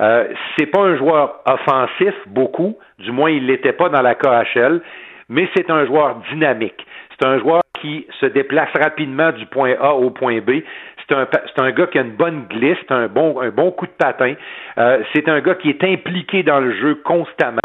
Euh, 0.00 0.26
c'est 0.56 0.66
pas 0.66 0.80
un 0.80 0.96
joueur 0.96 1.40
offensif 1.46 2.14
beaucoup, 2.26 2.76
du 2.98 3.12
moins 3.12 3.30
il 3.30 3.46
l'était 3.46 3.72
pas 3.72 3.88
dans 3.88 4.02
la 4.02 4.16
KHL, 4.16 4.80
mais 5.28 5.48
c'est 5.54 5.70
un 5.70 5.86
joueur 5.86 6.16
dynamique. 6.30 6.84
C'est 7.10 7.26
un 7.26 7.38
joueur 7.38 7.62
qui 7.80 8.06
se 8.20 8.26
déplace 8.26 8.70
rapidement 8.74 9.30
du 9.32 9.46
point 9.46 9.74
A 9.80 9.94
au 9.94 10.10
point 10.10 10.40
B. 10.40 10.62
C'est 11.08 11.14
un, 11.14 11.26
c'est 11.30 11.60
un 11.60 11.70
gars 11.70 11.86
qui 11.86 11.98
a 11.98 12.02
une 12.02 12.16
bonne 12.16 12.46
glisse, 12.48 12.78
un 12.88 13.08
bon, 13.08 13.40
un 13.40 13.50
bon 13.50 13.70
coup 13.70 13.86
de 13.86 13.92
patin. 13.92 14.34
Euh, 14.78 15.02
c'est 15.12 15.28
un 15.28 15.40
gars 15.40 15.54
qui 15.54 15.70
est 15.70 15.84
impliqué 15.84 16.42
dans 16.42 16.60
le 16.60 16.72
jeu 16.72 16.96
constamment. 17.04 17.60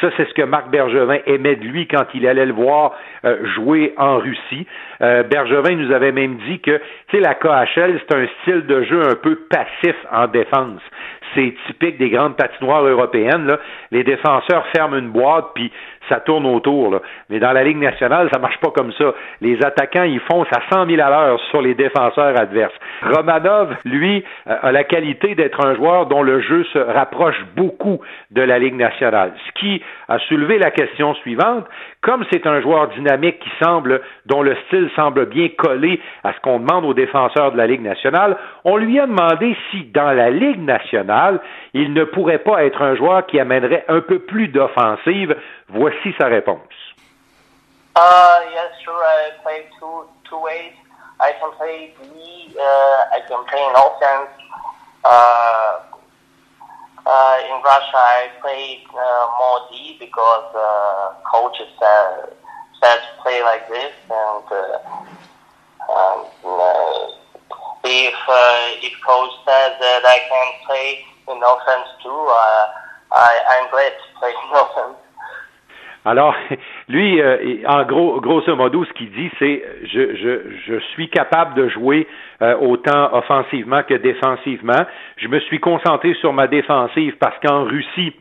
Ça, 0.00 0.08
c'est 0.16 0.28
ce 0.28 0.34
que 0.34 0.42
Marc 0.42 0.68
Bergevin 0.70 1.18
aimait 1.26 1.56
de 1.56 1.64
lui 1.64 1.86
quand 1.86 2.04
il 2.14 2.26
allait 2.26 2.46
le 2.46 2.52
voir 2.52 2.94
euh, 3.24 3.46
jouer 3.54 3.94
en 3.96 4.18
Russie. 4.18 4.66
Euh, 5.00 5.22
Bergevin 5.22 5.76
nous 5.76 5.92
avait 5.92 6.12
même 6.12 6.36
dit 6.48 6.60
que, 6.60 6.80
tu 7.08 7.16
sais, 7.16 7.20
la 7.20 7.34
KHL, 7.34 8.00
c'est 8.00 8.16
un 8.16 8.26
style 8.40 8.66
de 8.66 8.82
jeu 8.84 9.02
un 9.02 9.14
peu 9.14 9.36
passif 9.50 9.96
en 10.12 10.26
défense. 10.26 10.80
C'est 11.34 11.54
typique 11.66 11.98
des 11.98 12.10
grandes 12.10 12.36
patinoires 12.36 12.84
européennes. 12.84 13.46
Là. 13.46 13.58
Les 13.90 14.04
défenseurs 14.04 14.66
ferment 14.74 14.96
une 14.96 15.08
boîte, 15.08 15.46
puis 15.54 15.72
ça 16.08 16.20
tourne 16.20 16.46
autour. 16.46 16.90
Là. 16.90 17.00
Mais 17.30 17.38
dans 17.38 17.52
la 17.52 17.64
Ligue 17.64 17.78
nationale, 17.78 18.28
ça 18.32 18.38
marche 18.38 18.58
pas 18.58 18.70
comme 18.70 18.92
ça. 18.92 19.14
Les 19.40 19.56
attaquants, 19.64 20.02
ils 20.02 20.20
foncent 20.20 20.52
à 20.52 20.60
100 20.70 20.86
000 20.86 21.00
à 21.00 21.08
l'heure 21.08 21.40
sur 21.50 21.62
les 21.62 21.74
défenseurs 21.74 22.38
adverses. 22.38 22.74
Romanov, 23.02 23.76
lui, 23.84 24.24
euh, 24.46 24.56
a 24.62 24.72
la 24.72 24.84
qualité 24.84 25.34
d'être 25.34 25.64
un 25.64 25.74
joueur 25.74 26.06
dont 26.06 26.22
le 26.22 26.40
jeu 26.40 26.64
se 26.72 26.78
rapproche 26.78 27.40
beaucoup 27.56 28.00
de 28.30 28.42
la 28.42 28.58
Ligue 28.58 28.76
nationale. 28.76 29.32
Ce 29.46 29.60
qui 29.60 29.82
a 30.08 30.18
soulevé 30.20 30.58
la 30.58 30.70
question 30.70 31.14
suivante. 31.14 31.66
Comme 32.00 32.24
c'est 32.32 32.46
un 32.46 32.60
joueur 32.60 32.88
dynamique 32.88 33.38
qui 33.38 33.50
semble, 33.62 34.00
dont 34.26 34.42
le 34.42 34.56
style 34.66 34.90
semble 34.96 35.26
bien 35.26 35.48
coller 35.56 36.00
à 36.24 36.32
ce 36.32 36.40
qu'on 36.40 36.58
demande 36.58 36.84
aux 36.84 36.94
défenseurs 36.94 37.52
de 37.52 37.56
la 37.56 37.66
Ligue 37.66 37.82
nationale, 37.82 38.36
on 38.64 38.76
lui 38.76 38.98
a 38.98 39.06
demandé 39.06 39.56
si 39.70 39.84
dans 39.84 40.12
la 40.12 40.30
Ligue 40.30 40.60
nationale, 40.60 41.40
il 41.74 41.92
ne 41.92 42.04
pourrait 42.04 42.38
pas 42.38 42.64
être 42.64 42.82
un 42.82 42.96
joueur 42.96 43.26
qui 43.26 43.38
amènerait 43.38 43.84
un 43.88 44.00
peu 44.00 44.18
plus 44.18 44.48
d'offensive. 44.48 45.36
Voici 45.68 46.14
sa 46.18 46.26
réponse. 46.26 46.58
Uh, 47.94 48.40
yes, 48.54 48.72
sure. 48.82 48.94
I 48.94 49.30
play 49.42 49.68
two 49.78 50.08
two 50.24 50.40
ways. 50.40 50.72
I 51.22 51.32
can 51.38 51.52
play 51.54 51.94
D. 52.02 52.50
Uh, 52.58 53.14
I 53.14 53.20
can 53.28 53.44
play 53.46 53.62
in 53.62 53.74
offense. 53.78 54.34
Uh, 55.04 55.80
uh, 57.06 57.38
in 57.46 57.62
Russia, 57.62 57.96
I 57.98 58.30
played 58.42 58.82
uh, 58.90 59.26
more 59.38 59.60
D 59.70 59.96
because 59.98 60.50
uh, 60.54 61.14
coaches 61.30 61.70
said 61.78 62.34
said 62.82 62.98
to 62.98 63.22
play 63.22 63.42
like 63.42 63.68
this, 63.68 63.94
and 64.10 64.44
uh, 64.50 64.78
um, 65.90 66.26
uh, 66.44 67.06
if 67.84 68.14
uh, 68.28 68.86
if 68.86 68.94
coach 69.06 69.32
says 69.46 69.78
that 69.78 70.02
I 70.06 70.18
can 70.26 70.48
play 70.66 71.04
in 71.28 71.42
offense 71.42 71.88
too, 72.02 72.26
uh, 72.30 72.64
I 73.12 73.30
I'm 73.50 73.70
glad 73.70 73.92
to 73.94 74.18
play 74.18 74.30
in 74.30 74.50
offense. 74.62 75.01
Alors, 76.04 76.34
lui, 76.88 77.20
euh, 77.20 77.58
en 77.66 77.84
gros, 77.84 78.20
grosso 78.20 78.54
modo, 78.56 78.84
ce 78.84 78.92
qu'il 78.92 79.10
dit, 79.12 79.30
c'est 79.38 79.62
je, 79.84 80.16
je, 80.16 80.40
je 80.66 80.78
suis 80.92 81.08
capable 81.08 81.54
de 81.54 81.68
jouer 81.68 82.06
euh, 82.42 82.56
autant 82.58 83.14
offensivement 83.14 83.82
que 83.82 83.94
défensivement. 83.94 84.84
Je 85.16 85.28
me 85.28 85.38
suis 85.40 85.60
concentré 85.60 86.14
sur 86.14 86.32
ma 86.32 86.48
défensive 86.48 87.16
parce 87.18 87.38
qu'en 87.40 87.64
Russie, 87.64 88.12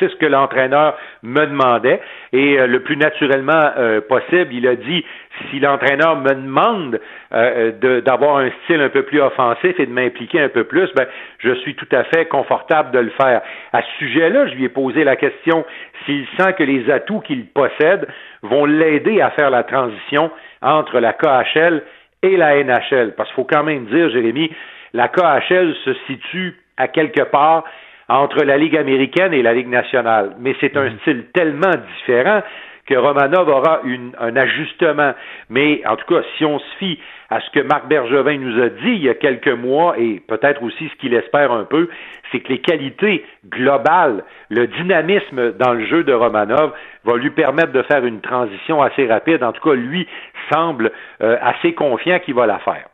c'est 0.00 0.08
ce 0.08 0.16
que 0.16 0.26
l'entraîneur 0.26 0.96
me 1.22 1.46
demandait. 1.46 2.00
Et 2.32 2.58
euh, 2.58 2.66
le 2.66 2.80
plus 2.80 2.96
naturellement 2.96 3.70
possible, 4.08 4.52
il 4.52 4.66
a 4.66 4.74
dit 4.74 5.04
si 5.50 5.60
l'entraîneur 5.60 6.16
me 6.16 6.34
demande 6.34 7.00
euh, 7.32 8.00
d'avoir 8.00 8.38
un 8.38 8.50
style 8.62 8.80
un 8.80 8.88
peu 8.88 9.02
plus 9.02 9.20
offensif 9.20 9.78
et 9.78 9.86
de 9.86 9.92
m'impliquer 9.92 10.40
un 10.40 10.48
peu 10.48 10.64
plus, 10.64 10.88
ben, 10.94 11.06
je 11.38 11.54
suis 11.56 11.74
tout 11.74 11.88
à 11.92 12.04
fait 12.04 12.26
confortable 12.26 12.90
de 12.90 12.98
le 12.98 13.10
faire. 13.10 13.42
À 13.72 13.82
ce 13.82 13.88
sujet-là, 13.98 14.48
je 14.48 14.54
lui 14.54 14.64
ai 14.64 14.68
posé 14.68 15.04
la 15.04 15.16
question 15.16 15.64
s'il 16.04 16.26
sent 16.38 16.54
que 16.54 16.64
les 16.64 16.90
atouts 16.90 17.20
qu'il 17.20 17.46
possède 17.46 18.06
vont 18.42 18.64
l'aider 18.64 19.20
à 19.20 19.30
faire 19.30 19.50
la 19.50 19.62
transition 19.62 20.30
entre 20.62 20.98
la 20.98 21.12
KHL 21.12 21.82
et 22.22 22.36
la 22.36 22.62
NHL. 22.62 23.14
Parce 23.16 23.28
qu'il 23.30 23.36
faut 23.36 23.48
quand 23.50 23.64
même 23.64 23.86
dire, 23.86 24.10
Jérémy, 24.10 24.50
la 24.92 25.08
KHL 25.08 25.74
se 25.84 25.94
situe 26.06 26.56
à 26.76 26.88
quelque 26.88 27.22
part 27.22 27.64
entre 28.10 28.44
la 28.44 28.58
Ligue 28.58 28.76
américaine 28.76 29.32
et 29.32 29.42
la 29.42 29.54
Ligue 29.54 29.68
nationale. 29.68 30.34
Mais 30.40 30.54
c'est 30.60 30.76
un 30.76 30.90
mhm. 30.90 30.98
style 31.00 31.24
tellement 31.32 31.74
différent 31.96 32.42
que 32.86 32.94
Romanov 32.96 33.48
aura 33.48 33.82
un 34.18 34.36
ajustement. 34.36 35.12
Mais 35.48 35.80
en 35.86 35.94
tout 35.94 36.12
cas, 36.12 36.22
si 36.36 36.44
on 36.44 36.58
se 36.58 36.76
fie 36.78 36.98
à 37.30 37.40
ce 37.40 37.48
que 37.50 37.60
Marc 37.60 37.86
Bergevin 37.86 38.38
nous 38.38 38.60
a 38.60 38.68
dit 38.68 38.90
il 38.90 39.04
y 39.04 39.08
a 39.08 39.14
quelques 39.14 39.46
mois 39.46 39.94
et 39.96 40.20
peut-être 40.26 40.60
aussi 40.64 40.88
ce 40.88 40.96
qu'il 40.96 41.14
espère 41.14 41.52
un 41.52 41.62
peu, 41.62 41.88
c'est 42.32 42.40
que 42.40 42.48
les 42.48 42.58
qualités 42.58 43.24
globales, 43.48 44.24
le 44.48 44.66
dynamisme 44.66 45.52
dans 45.52 45.72
le 45.72 45.86
jeu 45.86 46.02
de 46.02 46.12
Romanov 46.12 46.72
va 47.04 47.16
lui 47.16 47.30
permettre 47.30 47.70
de 47.70 47.82
faire 47.82 48.04
une 48.04 48.20
transition 48.20 48.82
assez 48.82 49.06
rapide. 49.06 49.44
En 49.44 49.52
tout 49.52 49.62
cas, 49.62 49.76
lui 49.76 50.08
semble 50.52 50.90
euh, 51.22 51.36
assez 51.40 51.74
confiant 51.74 52.18
qu'il 52.18 52.34
va 52.34 52.46
la 52.46 52.58
faire. 52.58 52.86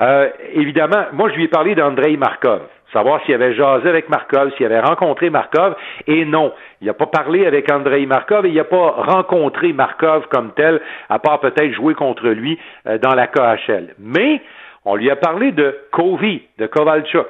Euh, 0.00 0.30
évidemment, 0.54 1.04
moi 1.12 1.28
je 1.28 1.34
lui 1.34 1.44
ai 1.44 1.48
parlé 1.48 1.74
d'Andrei 1.74 2.16
Markov 2.16 2.62
savoir 2.92 3.22
s'il 3.24 3.34
avait 3.34 3.54
jasé 3.54 3.88
avec 3.88 4.08
Markov, 4.08 4.52
s'il 4.56 4.66
avait 4.66 4.80
rencontré 4.80 5.30
Markov, 5.30 5.74
et 6.06 6.24
non, 6.24 6.52
il 6.80 6.86
n'a 6.86 6.94
pas 6.94 7.06
parlé 7.06 7.46
avec 7.46 7.70
Andrei 7.70 8.06
Markov 8.06 8.46
et 8.46 8.50
il 8.50 8.54
n'a 8.54 8.64
pas 8.64 8.90
rencontré 8.96 9.72
Markov 9.72 10.26
comme 10.28 10.52
tel, 10.54 10.80
à 11.08 11.18
part 11.18 11.40
peut-être 11.40 11.72
jouer 11.72 11.94
contre 11.94 12.28
lui 12.28 12.58
euh, 12.86 12.98
dans 12.98 13.14
la 13.14 13.26
KHL. 13.26 13.94
Mais 13.98 14.40
on 14.84 14.96
lui 14.96 15.10
a 15.10 15.16
parlé 15.16 15.52
de 15.52 15.76
Kovi, 15.92 16.42
de 16.58 16.66
Kovalchuk. 16.66 17.28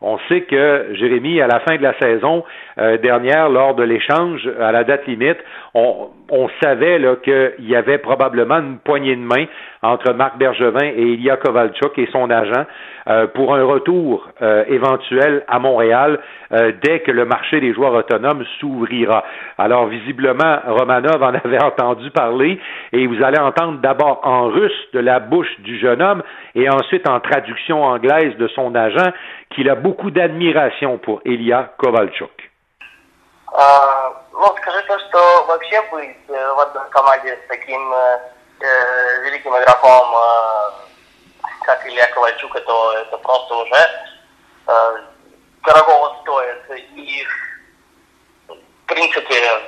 On 0.00 0.18
sait 0.28 0.42
que 0.42 0.88
Jérémy, 0.92 1.40
à 1.40 1.46
la 1.46 1.60
fin 1.60 1.76
de 1.76 1.82
la 1.82 1.94
saison 1.98 2.44
euh, 2.78 2.98
dernière, 2.98 3.48
lors 3.48 3.74
de 3.74 3.84
l'échange 3.84 4.48
à 4.60 4.72
la 4.72 4.84
date 4.84 5.06
limite, 5.06 5.38
on, 5.74 6.10
savait 6.62 7.00
qu'il 7.22 7.66
y 7.66 7.76
avait 7.76 7.98
probablement 7.98 8.56
une 8.58 8.78
poignée 8.78 9.14
de 9.14 9.20
main 9.20 9.46
entre 9.82 10.12
Marc 10.12 10.38
Bergevin 10.38 10.84
et 10.84 11.02
Ilya 11.02 11.36
Kovalchuk 11.36 11.98
et 11.98 12.08
son 12.12 12.30
agent 12.30 12.64
euh, 13.08 13.26
pour 13.28 13.54
un 13.54 13.64
retour 13.64 14.28
euh, 14.40 14.64
éventuel 14.68 15.44
à 15.48 15.58
Montréal 15.58 16.18
dès 16.82 17.00
que 17.00 17.10
le 17.10 17.24
marché 17.24 17.60
des 17.60 17.74
joueurs 17.74 17.94
autonomes 17.94 18.44
s'ouvrira. 18.60 19.24
Alors 19.58 19.86
visiblement, 19.86 20.58
Romanov 20.66 21.20
en 21.22 21.34
avait 21.44 21.62
entendu 21.62 22.10
parler 22.10 22.60
et 22.92 23.06
vous 23.06 23.22
allez 23.24 23.40
entendre 23.40 23.80
d'abord 23.80 24.20
en 24.22 24.46
russe 24.46 24.88
de 24.92 25.00
la 25.00 25.18
bouche 25.18 25.60
du 25.60 25.78
jeune 25.80 26.00
homme 26.00 26.22
et 26.54 26.68
ensuite 26.68 27.08
en 27.08 27.18
traduction 27.18 27.82
anglaise 27.82 28.36
de 28.38 28.46
son 28.48 28.74
agent 28.74 29.10
qu'il 29.50 29.68
a 29.68 29.74
beaucoup 29.74 30.12
d'admiration 30.12 30.98
pour 30.98 31.20
Ilya 31.24 31.72
Kovalchuk. 31.78 32.43
Ну, 33.56 34.56
скажи 34.56 34.82
то, 34.82 34.98
что 34.98 35.44
вообще 35.44 35.80
быть 35.82 36.16
в 36.26 36.60
одной 36.60 36.90
команде 36.90 37.36
с 37.36 37.48
таким 37.48 37.92
э, 37.92 39.20
великим 39.22 39.56
игроком, 39.56 40.12
э, 40.12 40.70
как 41.62 41.86
Илья 41.86 42.08
Ковальчук, 42.08 42.56
это, 42.56 42.92
это 43.06 43.18
просто 43.18 43.54
уже 43.54 43.90
э, 44.66 45.02
дорогого 45.62 46.18
стоит. 46.22 46.68
И, 46.96 47.24
в 48.48 48.86
принципе, 48.86 49.60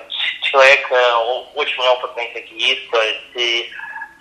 человек 0.43 0.91
э, 0.91 1.15
очень 1.55 1.87
опытный 1.87 2.33
хоккеист, 2.33 2.91
то 2.91 3.01
есть 3.01 3.37
и 3.37 3.71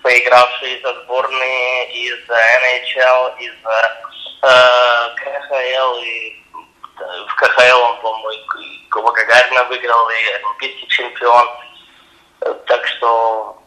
поигравший 0.03 0.79
за 0.83 0.93
сборные 1.01 1.91
из 1.91 2.19
NHL, 2.29 3.37
из 3.39 3.55
э, 4.43 5.15
КХЛ 5.15 5.95
и 6.03 6.41
в 7.27 7.35
КХЛ 7.35 7.79
он, 7.81 7.97
по-моему, 8.01 8.29
Куба 8.94 9.12
Гагарина 9.12 9.64
выиграл, 9.64 10.08
и 10.10 10.32
олимпийский 10.34 10.88
чемпион. 10.88 11.48
Так 12.66 12.86
что 12.86 13.62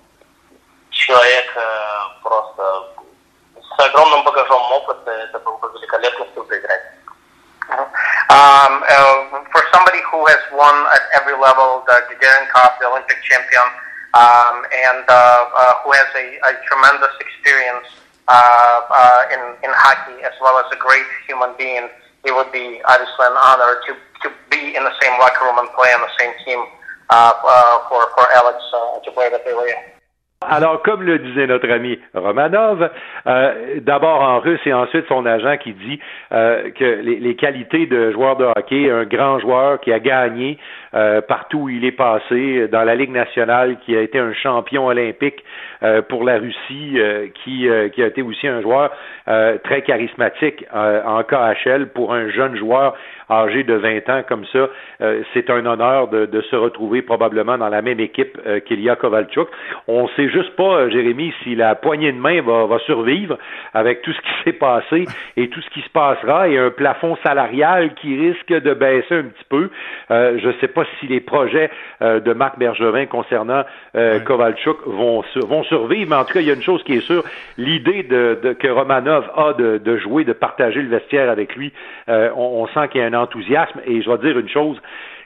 человек 0.90 1.46
просто 2.22 2.88
с 3.76 3.80
огромным 3.80 4.24
багажом 4.24 4.72
опыта, 4.72 5.12
это 5.12 5.40
был 5.40 5.58
бы 5.58 5.70
великолепно 5.74 6.26
с 6.26 6.36
ним 6.36 6.46
поиграть. 6.46 6.82
Um, 8.30 8.84
uh, 8.84 9.44
for 9.52 9.64
somebody 9.72 10.02
who 10.12 10.26
has 10.26 10.42
won 10.52 10.76
at 10.92 11.04
every 11.16 11.38
level, 11.40 11.84
the 11.88 12.02
Gagarin 12.10 12.50
Cup, 12.50 12.80
the 12.80 12.88
Olympic 12.88 13.22
champion, 13.24 13.68
um, 14.14 14.66
and 14.74 15.06
uh, 15.08 15.14
uh, 15.14 15.74
who 15.84 15.92
has 15.94 16.08
a, 16.16 16.26
a 16.44 16.52
tremendous 16.68 17.14
experience 17.20 17.88
uh, 18.28 18.82
uh, 18.90 19.34
in, 19.34 19.40
in 19.64 19.72
hockey, 19.74 20.24
as 20.24 20.34
well 20.42 20.58
as 20.60 20.66
a 20.72 20.78
great 20.78 21.06
human 21.28 21.54
being, 21.58 21.90
it 22.26 22.34
would 22.34 22.52
be 22.52 22.82
obviously 22.86 23.26
an 23.26 23.38
honor 23.38 23.80
to, 23.88 23.96
to 24.22 24.34
in 24.75 24.85
the 24.85 24.93
locker 25.21 25.45
room 25.45 25.59
and 25.59 25.69
play 25.75 25.91
on 25.95 26.03
the 26.03 26.13
same 26.19 26.35
team 26.45 26.59
uh, 27.11 27.33
uh, 27.45 28.29
Alex 28.37 28.59
uh, 28.75 29.01
to. 29.01 29.13
Alors, 30.41 30.83
comme 30.83 31.03
le 31.03 31.19
disait 31.19 31.49
notre 31.49 31.69
ami 31.69 31.99
Romanov, 32.15 32.89
euh, 33.27 33.81
d'abord 33.81 34.23
en 34.23 34.39
russe 34.39 34.61
et 34.67 34.73
ensuite 34.73 35.05
son 35.09 35.27
agent 35.27 35.57
qui 35.57 35.73
dit 35.73 35.99
euh, 36.31 36.71
que 36.71 36.85
les, 36.85 37.35
qualités 37.35 37.87
de 37.87 38.13
joueur 38.13 38.37
de 38.37 38.45
hockey, 38.45 38.89
un 38.89 39.05
grand 39.05 39.41
joueur 39.41 39.81
qui 39.81 39.93
a 39.93 39.99
gagné 39.99 40.57
euh, 40.95 41.21
partout 41.23 41.63
où 41.63 41.69
il 41.69 41.85
est 41.85 41.93
passé, 41.93 42.69
dans 42.69 42.85
la 42.85 42.95
Ligue 42.95 43.11
nationale, 43.11 43.79
qui 43.85 43.97
a 43.97 44.01
été 44.01 44.21
un 44.21 44.33
champion 44.33 44.87
olympique 44.87 45.43
pour 46.09 46.25
la 46.25 46.39
Russie, 46.39 46.99
qui, 47.45 47.69
qui 47.93 48.03
a 48.03 48.07
été 48.07 48.23
aussi 48.23 48.49
un 48.49 48.61
joueur 48.63 48.91
très 49.63 49.83
charismatique 49.83 50.65
en 50.73 51.23
KHL 51.23 51.91
pour 51.95 52.13
un 52.13 52.31
jeune 52.31 52.57
joueur 52.57 52.97
âgé 53.31 53.63
de 53.63 53.75
20 53.75 54.09
ans 54.09 54.23
comme 54.29 54.45
ça, 54.47 54.69
euh, 55.01 55.23
c'est 55.35 55.51
un 55.51 55.65
honneur 55.67 56.09
de, 56.09 56.27
de, 56.27 56.41
se 56.43 56.57
retrouver 56.57 57.03
probablement 57.03 57.59
dans 57.59 57.69
la 57.69 57.83
même 57.83 58.01
équipe 58.01 58.39
euh, 58.47 58.61
qu'Ilya 58.61 58.97
Kovalchuk. 58.97 59.49
On 59.87 60.05
ne 60.05 60.09
sait 60.17 60.29
juste 60.29 60.57
pas, 60.57 60.79
euh, 60.79 60.91
Jérémy, 60.91 61.33
si 61.43 61.55
la 61.55 61.75
poignée 61.75 62.13
de 62.13 62.19
main 62.19 62.41
va, 62.43 62.67
va 62.67 62.79
survivre 62.81 63.39
avec 63.75 64.03
tout 64.03 64.13
ce 64.13 64.21
qui 64.21 64.45
s'est 64.45 64.53
passé 64.53 65.05
et 65.37 65.49
tout 65.49 65.61
ce 65.61 65.71
qui 65.71 65.83
se 65.83 65.91
passera 65.91 66.49
et 66.49 66.59
un 66.59 66.71
plafond 66.71 67.17
salarial 67.23 67.95
qui 67.95 68.17
risque 68.17 68.53
de 68.53 68.75
baisser 68.75 69.15
un 69.15 69.25
petit 69.25 69.45
peu. 69.49 69.71
Euh, 70.11 70.39
je 70.41 70.49
ne 70.49 70.53
sais 70.61 70.69
pas 70.69 70.85
si 70.99 71.07
les 71.07 71.21
projets 71.21 71.71
de 72.01 72.33
Marc 72.33 72.59
Bergevin 72.59 73.07
concernant 73.07 73.65
Kovalchuk 74.25 74.79
vont, 74.87 75.23
vont 75.37 75.65
survivre, 75.65 76.11
mais 76.11 76.17
en 76.17 76.25
tout 76.25 76.35
cas, 76.35 76.41
il 76.41 76.47
y 76.47 76.51
a 76.51 76.55
une 76.55 76.63
chose 76.63 76.83
qui 76.85 76.95
est 76.95 77.01
sûre, 77.01 77.25
l'idée 77.57 78.03
de, 78.05 78.39
de, 78.43 78.53
que 78.53 78.69
Romanov 78.69 79.29
a 79.37 79.53
de, 79.55 79.79
de, 79.79 79.97
jouer, 79.99 80.25
de 80.25 80.33
partager 80.33 80.81
le 80.81 80.89
vestiaire 80.89 81.31
avec 81.31 81.57
lui, 81.57 81.73
on, 82.09 82.33
on 82.37 82.67
sent 82.69 82.89
qu'il 82.89 83.01
y 83.01 83.05
a 83.05 83.07
un 83.07 83.18
enthousiasme. 83.23 83.81
Et 83.87 84.03
je 84.03 84.11
vais 84.11 84.19
dire 84.19 84.39
une 84.39 84.49
chose, 84.49 84.81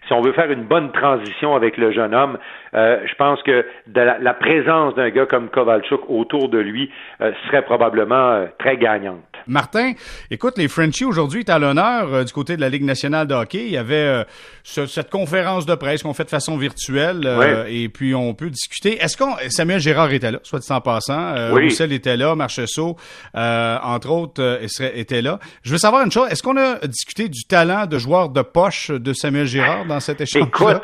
si 0.07 0.13
on 0.13 0.21
veut 0.21 0.33
faire 0.33 0.51
une 0.51 0.65
bonne 0.65 0.91
transition 0.93 1.55
avec 1.55 1.77
le 1.77 1.93
jeune 1.93 2.15
homme, 2.15 2.39
euh, 2.75 3.01
je 3.07 3.15
pense 3.15 3.43
que 3.43 3.65
la, 3.95 4.35
présence 4.35 4.95
d'un 4.95 5.11
gars 5.11 5.27
comme 5.27 5.49
Kovalchuk 5.49 6.09
autour 6.09 6.49
de 6.49 6.59
lui 6.59 6.91
euh, 7.21 7.33
serait 7.47 7.63
probablement 7.63 8.31
euh, 8.31 8.47
très 8.59 8.77
gagnante. 8.77 9.23
Martin, 9.47 9.93
écoute, 10.31 10.59
les 10.59 10.69
Frenchies 10.69 11.05
aujourd'hui 11.05 11.41
est 11.41 11.51
à 11.51 11.59
l'honneur 11.59 12.25
du 12.25 12.33
côté 12.33 12.57
de 12.57 12.61
la 12.61 12.69
Ligue 12.69 12.85
nationale 12.85 13.27
de 13.27 13.35
hockey. 13.35 13.65
Il 13.67 13.73
y 13.73 13.77
avait 13.77 14.25
cette 14.65 15.11
conférence 15.11 15.67
de 15.67 15.75
presse 15.75 16.03
qu'on 16.03 16.15
fait 16.15 16.25
de 16.25 16.31
façon 16.31 16.57
virtuelle 16.57 17.67
et 17.69 17.89
puis 17.89 18.15
on 18.15 18.35
peut 18.35 18.51
discuter. 18.51 18.99
Est-ce 19.03 19.17
qu'on 19.17 19.35
Samuel 19.49 19.81
Gérard 19.81 20.13
était 20.13 20.31
là, 20.31 20.39
soit 20.43 20.61
dit 20.61 20.73
en 20.73 20.81
passant, 20.81 21.35
oui. 21.53 21.65
Roussel 21.65 21.93
était 21.93 22.17
là, 22.17 22.35
Marcheseau, 22.35 22.97
entre 23.35 24.11
autres, 24.11 24.61
était 24.95 25.23
là. 25.23 25.39
Je 25.63 25.73
veux 25.73 25.79
savoir 25.79 26.05
une 26.05 26.13
chose. 26.13 26.29
Est-ce 26.31 26.43
qu'on 26.43 26.57
a 26.57 26.79
discuté 26.87 27.29
du 27.29 27.45
talent 27.45 27.87
de 27.87 27.99
joueur 27.99 28.29
de 28.29 28.43
poche 28.43 28.91
de 28.91 29.13
Samuel 29.13 29.47
Gérard 29.47 29.85
dans 29.87 30.01
cet 30.01 30.21
échange 30.21 30.49
Écoute, 30.49 30.83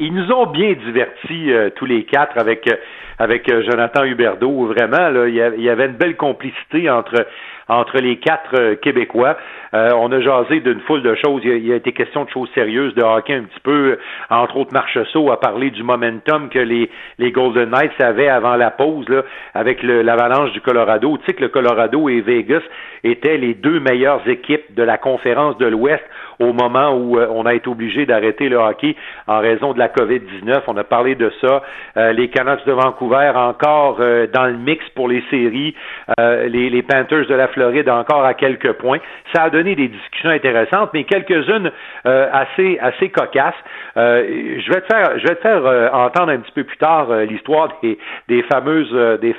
ils 0.00 0.12
nous 0.12 0.32
ont 0.32 0.46
bien 0.50 0.74
divertis 0.74 1.52
euh, 1.52 1.70
tous 1.74 1.86
les 1.86 2.04
quatre 2.04 2.38
avec 2.38 2.66
euh, 2.68 2.76
avec 3.18 3.48
euh, 3.48 3.62
Jonathan 3.62 4.04
Huberdeau. 4.04 4.66
Vraiment, 4.66 5.24
il 5.26 5.34
y 5.34 5.68
avait 5.70 5.86
une 5.86 5.96
belle 5.96 6.16
complicité 6.16 6.90
entre 6.90 7.26
entre 7.68 7.98
les 7.98 8.18
quatre 8.18 8.74
Québécois. 8.74 9.38
On 9.74 10.12
a 10.12 10.20
jasé 10.20 10.60
d'une 10.60 10.80
foule 10.80 11.02
de 11.02 11.14
choses. 11.16 11.42
Il 11.44 11.66
y, 11.66 11.72
a, 11.72 11.76
été 11.76 11.92
question 11.92 12.24
de 12.24 12.30
choses 12.30 12.48
sérieuses, 12.54 12.94
de 12.94 13.02
hockey 13.02 13.34
un 13.34 13.42
petit 13.42 13.60
peu. 13.60 13.98
Entre 14.30 14.56
autres, 14.56 14.72
Marcheseau 14.72 15.30
a 15.32 15.40
parlé 15.40 15.70
du 15.70 15.82
momentum 15.82 16.48
que 16.48 16.58
les, 16.58 16.90
les 17.18 17.32
Golden 17.32 17.70
Knights 17.70 18.00
avaient 18.00 18.28
avant 18.28 18.56
la 18.56 18.70
pause 18.70 19.08
là, 19.08 19.22
avec 19.54 19.82
l'avalanche 19.82 20.52
du 20.52 20.60
Colorado. 20.60 21.16
Tu 21.18 21.24
sais 21.26 21.32
que 21.34 21.42
le 21.42 21.48
Colorado 21.48 22.08
et 22.08 22.20
Vegas 22.20 22.62
étaient 23.02 23.36
les 23.36 23.54
deux 23.54 23.80
meilleures 23.80 24.26
équipes 24.28 24.74
de 24.74 24.82
la 24.82 24.98
conférence 24.98 25.58
de 25.58 25.66
l'Ouest 25.66 26.04
au 26.40 26.52
moment 26.52 26.96
où 26.96 27.18
euh, 27.18 27.26
on 27.30 27.46
a 27.46 27.54
été 27.54 27.68
obligé 27.68 28.06
d'arrêter 28.06 28.48
le 28.48 28.56
hockey 28.56 28.96
en 29.26 29.38
raison 29.38 29.72
de 29.72 29.78
la 29.78 29.88
COVID-19. 29.88 30.62
On 30.66 30.76
a 30.76 30.84
parlé 30.84 31.14
de 31.14 31.30
ça. 31.40 31.62
Euh, 31.96 32.12
les 32.12 32.28
Canucks 32.28 32.64
de 32.66 32.72
Vancouver 32.72 33.32
encore 33.34 33.98
euh, 34.00 34.26
dans 34.32 34.46
le 34.46 34.56
mix 34.56 34.84
pour 34.94 35.08
les 35.08 35.22
séries. 35.30 35.74
les, 36.18 36.82
Panthers 36.82 37.26
de 37.26 37.34
la 37.34 37.48
Floride 37.48 37.88
encore 37.88 38.24
à 38.24 38.34
quelques 38.34 38.72
points. 38.72 38.98
Ça 39.32 39.44
a 39.44 39.50
des 39.64 39.88
discussions 39.88 40.30
intéressantes, 40.30 40.90
mais 40.92 41.04
quelques-unes 41.04 41.70
euh, 42.06 42.28
assez 42.32 42.78
assez 42.80 43.08
cocasses. 43.08 43.54
Euh, 43.96 44.58
je 44.60 44.72
vais 44.72 44.82
te 44.82 44.86
faire 44.86 45.18
je 45.18 45.26
vais 45.26 45.36
te 45.36 45.40
faire 45.40 45.64
euh, 45.64 45.88
entendre 45.90 46.32
un 46.32 46.38
petit 46.38 46.52
peu 46.52 46.64
plus 46.64 46.76
tard 46.76 47.08
l'histoire 47.28 47.68
des, 47.82 47.98
des 48.28 48.42
fameuses 48.42 48.92
des 49.20 49.34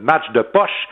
matchs 0.00 0.30
de 0.32 0.40
poche 0.40 0.88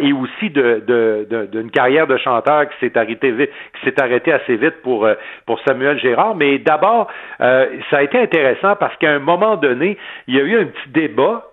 et 0.00 0.12
aussi 0.12 0.50
d'une 0.50 1.70
carrière 1.70 2.06
de 2.06 2.16
chanteur 2.16 2.68
qui 2.68 2.76
s'est 2.80 2.98
arrêtée 2.98 3.32
qui 3.32 3.84
s'est 3.84 4.00
arrêtée 4.00 4.32
assez 4.32 4.56
vite 4.56 4.82
pour 4.82 5.08
pour 5.46 5.60
Samuel 5.66 5.98
Gérard. 5.98 6.34
Mais 6.34 6.58
d'abord, 6.58 7.08
ça 7.38 7.98
a 7.98 8.02
été 8.02 8.18
intéressant 8.18 8.76
parce 8.76 8.96
qu'à 8.96 9.10
un 9.10 9.18
moment 9.18 9.56
donné, 9.56 9.96
il 10.26 10.36
y 10.36 10.40
a 10.40 10.42
eu 10.42 10.58
un 10.58 10.66
petit 10.66 10.88
débat 10.90 11.44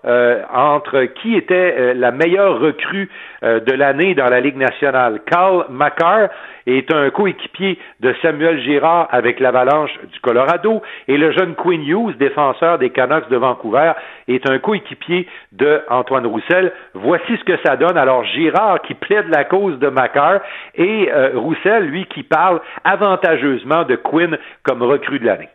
entre 0.53 1.05
qui 1.21 1.35
était 1.35 1.93
la 1.93 2.11
meilleure 2.11 2.59
recrue 2.59 3.09
de 3.41 3.73
l'année 3.73 4.15
dans 4.15 4.29
la 4.29 4.39
Ligue 4.39 4.57
nationale. 4.57 5.21
Carl 5.25 5.65
Macar 5.69 6.29
est 6.67 6.93
un 6.93 7.09
coéquipier 7.09 7.79
de 7.99 8.15
Samuel 8.21 8.61
Girard 8.61 9.07
avec 9.11 9.39
l'Avalanche 9.39 9.91
du 10.11 10.19
Colorado 10.19 10.81
et 11.07 11.17
le 11.17 11.31
jeune 11.31 11.55
Quinn 11.55 11.81
Hughes, 11.81 12.17
défenseur 12.17 12.77
des 12.77 12.89
Canucks 12.89 13.29
de 13.29 13.37
Vancouver, 13.37 13.93
est 14.27 14.49
un 14.49 14.59
coéquipier 14.59 15.27
de 15.51 15.83
Antoine 15.89 16.25
Roussel. 16.25 16.73
Voici 16.93 17.37
ce 17.37 17.43
que 17.43 17.57
ça 17.63 17.75
donne. 17.75 17.97
Alors 17.97 18.23
Girard 18.25 18.81
qui 18.81 18.93
plaide 18.93 19.27
la 19.29 19.43
cause 19.43 19.77
de 19.79 19.89
Macar 19.89 20.41
et 20.75 21.11
euh, 21.11 21.31
Roussel, 21.35 21.85
lui, 21.85 22.05
qui 22.07 22.23
parle 22.23 22.61
avantageusement 22.83 23.83
de 23.83 23.95
Quinn 23.95 24.37
comme 24.63 24.83
recrue 24.83 25.19
de 25.19 25.25
l'année. 25.25 25.49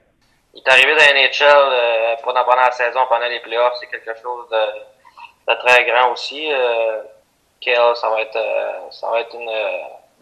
Il 0.54 0.62
est 0.66 0.70
arrivé 0.70 0.92
dans 0.92 1.04
la 1.04 1.12
NHL 1.12 1.72
euh, 1.72 2.14
pendant, 2.24 2.56
la 2.56 2.70
saison, 2.72 3.00
pendant 3.08 3.26
les 3.26 3.40
playoffs, 3.40 3.74
c'est 3.80 3.86
quelque 3.86 4.18
chose 4.20 4.48
de, 4.50 5.54
très 5.54 5.84
grand 5.84 6.12
aussi. 6.12 6.52
Euh, 6.52 7.02
ça 7.94 8.08
va 8.08 8.22
être, 8.22 8.38
ça 8.90 9.10
va 9.10 9.20
être 9.20 9.34
une 9.34 9.50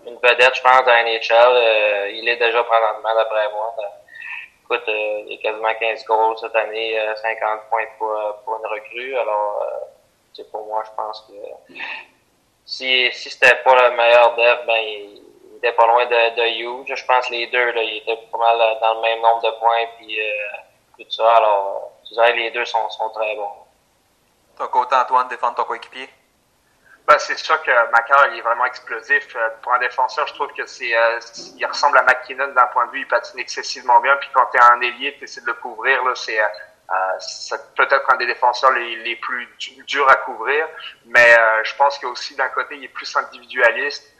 une 0.06 0.16
vedette, 0.16 0.54
je 0.54 0.62
pense, 0.62 0.84
dans 0.84 0.92
la 0.92 1.04
NHL. 1.04 1.30
Euh, 1.32 2.10
il 2.10 2.28
est 2.28 2.36
déjà 2.36 2.62
présentement, 2.64 3.14
d'après 3.14 3.48
moi. 3.52 3.74
Euh, 3.78 3.82
écoute, 4.64 4.88
euh, 4.88 5.22
il 5.26 5.38
a 5.38 5.42
quasiment 5.42 5.74
15 5.74 6.04
goals 6.04 6.38
cette 6.38 6.56
année, 6.56 6.98
50 7.16 7.60
points 7.68 7.84
pour, 7.98 8.14
pour 8.44 8.56
une 8.56 8.66
recrue. 8.66 9.16
Alors, 9.16 9.62
c'est 10.34 10.50
pour 10.50 10.66
moi, 10.66 10.82
je 10.84 10.90
pense 10.96 11.26
que 11.28 11.82
si, 12.64 13.10
si 13.12 13.30
c'était 13.30 13.56
pas 13.56 13.88
le 13.88 13.96
meilleur 13.96 14.34
dev, 14.36 14.66
ben, 14.66 14.76
il, 14.76 15.22
était 15.56 15.72
pas 15.72 15.86
loin 15.88 16.06
de, 16.06 16.36
de 16.36 16.46
Hughes. 16.60 16.94
Je 16.94 17.04
pense 17.04 17.26
que 17.26 17.32
les 17.32 17.48
deux, 17.48 17.72
là, 17.72 17.82
ils 17.82 17.96
étaient 17.96 18.16
pas 18.30 18.38
mal 18.38 18.58
dans 18.80 18.94
le 18.94 19.00
même 19.00 19.20
nombre 19.20 19.42
de 19.42 19.50
points, 19.58 19.86
puis 19.98 20.16
tout 20.96 21.10
ça. 21.10 21.36
Alors, 21.36 21.92
je 22.04 22.14
dirais 22.14 22.32
les 22.34 22.50
deux 22.52 22.64
sont, 22.64 22.88
sont 22.90 23.10
très 23.10 23.34
bons. 23.34 23.50
Ton 24.56 24.68
côté, 24.68 24.94
Antoine, 24.94 25.28
défendre 25.28 25.56
ton 25.56 25.64
coéquipier? 25.64 26.08
Ben, 27.08 27.18
c'est 27.18 27.38
sûr 27.38 27.60
que 27.62 27.70
Macar 27.90 28.26
il 28.32 28.38
est 28.38 28.42
vraiment 28.42 28.66
explosif. 28.66 29.34
Euh, 29.34 29.48
pour 29.62 29.72
un 29.72 29.78
défenseur, 29.78 30.26
je 30.26 30.34
trouve 30.34 30.52
que 30.52 30.66
c'est 30.66 30.94
euh, 30.94 31.18
il 31.56 31.64
ressemble 31.64 31.96
à 31.96 32.02
McKinnon 32.02 32.48
d'un 32.48 32.66
point 32.66 32.84
de 32.86 32.90
vue, 32.90 33.00
il 33.00 33.08
patine 33.08 33.40
excessivement 33.40 33.98
bien. 34.00 34.14
Puis 34.18 34.28
quand 34.34 34.44
tu 34.52 34.58
es 34.58 34.60
un 34.60 34.78
ailier, 34.82 35.16
tu 35.16 35.24
essaies 35.24 35.40
de 35.40 35.46
le 35.46 35.54
couvrir, 35.54 36.04
là, 36.04 36.14
c'est 36.14 36.38
euh, 36.38 37.56
peut-être 37.76 38.12
un 38.12 38.16
des 38.18 38.26
défenseurs 38.26 38.72
les, 38.72 39.16
plus 39.16 39.48
durs 39.86 40.06
à 40.10 40.16
couvrir. 40.16 40.68
Mais 41.06 41.34
euh, 41.38 41.64
je 41.64 41.74
pense 41.76 41.98
qu'aussi 41.98 42.36
d'un 42.36 42.50
côté, 42.50 42.76
il 42.76 42.84
est 42.84 42.88
plus 42.88 43.16
individualiste 43.16 44.14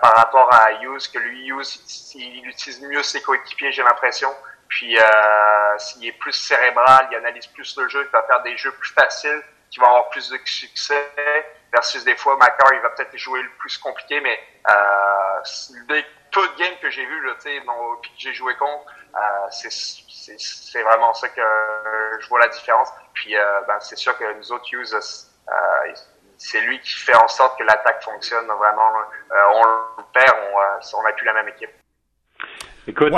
par 0.00 0.14
rapport 0.14 0.48
à 0.54 0.72
Hughes, 0.80 1.10
que 1.12 1.18
lui, 1.18 1.48
Hughes, 1.48 2.14
il, 2.14 2.46
utilise 2.46 2.80
mieux 2.82 3.02
ses 3.02 3.20
coéquipiers, 3.20 3.70
j'ai 3.72 3.82
l'impression. 3.82 4.34
Puis 4.68 4.96
s'il 5.76 6.06
est 6.06 6.12
plus 6.12 6.32
cérébral, 6.32 7.08
il 7.10 7.16
analyse 7.16 7.48
plus 7.48 7.76
le 7.76 7.86
jeu, 7.88 8.02
il 8.02 8.10
va 8.10 8.22
faire 8.22 8.42
des 8.42 8.56
jeux 8.56 8.72
plus 8.72 8.90
faciles, 8.94 9.42
qui 9.70 9.78
vont 9.78 9.86
avoir 9.86 10.08
plus 10.08 10.30
de 10.30 10.38
succès 10.46 11.12
versus 11.72 12.04
des 12.04 12.16
fois 12.16 12.36
Macar 12.36 12.72
il 12.74 12.80
va 12.80 12.90
peut-être 12.90 13.16
jouer 13.16 13.42
le 13.42 13.50
plus 13.58 13.78
compliqué 13.78 14.20
mais 14.20 14.38
euh, 14.70 16.02
tout 16.30 16.46
game 16.58 16.74
que 16.80 16.90
j'ai 16.90 17.04
vu 17.04 17.26
là 17.26 17.34
sais 17.38 17.60
que 17.60 18.08
j'ai 18.16 18.34
joué 18.34 18.54
contre 18.56 18.86
euh, 19.14 19.46
c'est 19.50 20.82
vraiment 20.82 21.14
ça 21.14 21.28
que 21.28 21.40
je 22.20 22.28
vois 22.28 22.40
la 22.40 22.48
différence. 22.48 22.88
Puis 23.14 23.36
euh, 23.36 23.60
ben, 23.66 23.78
c'est 23.80 23.96
sûr 23.96 24.16
que 24.18 24.32
nous 24.34 24.52
autres 24.52 24.66
Hughes 24.72 24.94
euh, 24.94 25.92
c'est 26.36 26.60
lui 26.60 26.80
qui 26.80 26.92
fait 26.92 27.16
en 27.16 27.28
sorte 27.28 27.58
que 27.58 27.64
l'attaque 27.64 28.02
fonctionne 28.02 28.46
vraiment 28.46 28.92
euh, 29.32 29.34
on 29.54 29.64
le 29.64 30.04
perd 30.12 30.36
on 30.52 30.98
on 30.98 31.02
n'a 31.02 31.12
plus 31.12 31.24
la 31.24 31.32
même 31.32 31.48
équipe 31.48 31.70
Écoute, 32.88 33.12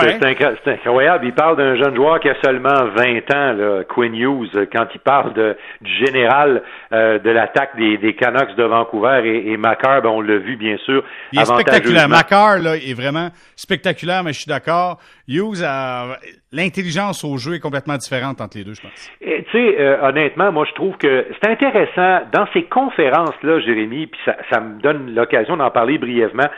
c'est 0.64 0.72
incroyable. 0.72 1.26
Il 1.26 1.32
parle 1.32 1.56
d'un 1.56 1.76
jeune 1.76 1.94
joueur 1.94 2.18
qui 2.18 2.28
a 2.28 2.34
seulement 2.42 2.86
20 2.96 3.34
ans, 3.34 3.52
là, 3.52 3.84
Quinn 3.84 4.14
Hughes, 4.14 4.66
quand 4.72 4.86
il 4.92 5.00
parle 5.00 5.32
de, 5.32 5.56
du 5.80 6.04
général 6.04 6.62
euh, 6.92 7.20
de 7.20 7.30
l'attaque 7.30 7.76
des, 7.76 7.96
des, 7.96 8.16
Canucks 8.16 8.56
de 8.56 8.64
Vancouver 8.64 9.22
et, 9.24 9.52
et 9.52 9.56
Macar, 9.56 10.02
ben, 10.02 10.08
on 10.08 10.22
l'a 10.22 10.38
vu 10.38 10.56
bien 10.56 10.76
sûr. 10.78 11.04
Il 11.32 11.40
est 11.40 11.44
spectaculaire. 11.44 12.08
Macar 12.08 12.58
là, 12.58 12.74
est 12.74 12.94
vraiment 12.94 13.28
spectaculaire, 13.54 14.24
mais 14.24 14.32
je 14.32 14.40
suis 14.40 14.48
d'accord. 14.48 14.98
Hughes 15.28 15.62
a 15.64 16.16
l'intelligence 16.52 17.22
au 17.22 17.36
jeu 17.36 17.54
est 17.54 17.60
complètement 17.60 17.96
différente 17.96 18.40
entre 18.40 18.58
les 18.58 18.64
deux, 18.64 18.74
je 18.74 18.80
pense. 18.80 19.10
Tu 19.20 19.44
sais, 19.52 19.80
euh, 19.80 20.02
honnêtement, 20.02 20.50
moi 20.50 20.66
je 20.68 20.74
trouve 20.74 20.96
que 20.96 21.26
c'est 21.40 21.48
intéressant 21.48 22.26
dans 22.32 22.46
ces 22.52 22.64
conférences 22.64 23.40
là, 23.44 23.60
Jérémy, 23.60 24.08
puis 24.08 24.20
ça, 24.24 24.36
ça 24.50 24.60
me 24.60 24.80
donne 24.80 25.14
l'occasion 25.14 25.56
d'en 25.56 25.70
parler 25.70 25.96
brièvement 25.98 26.48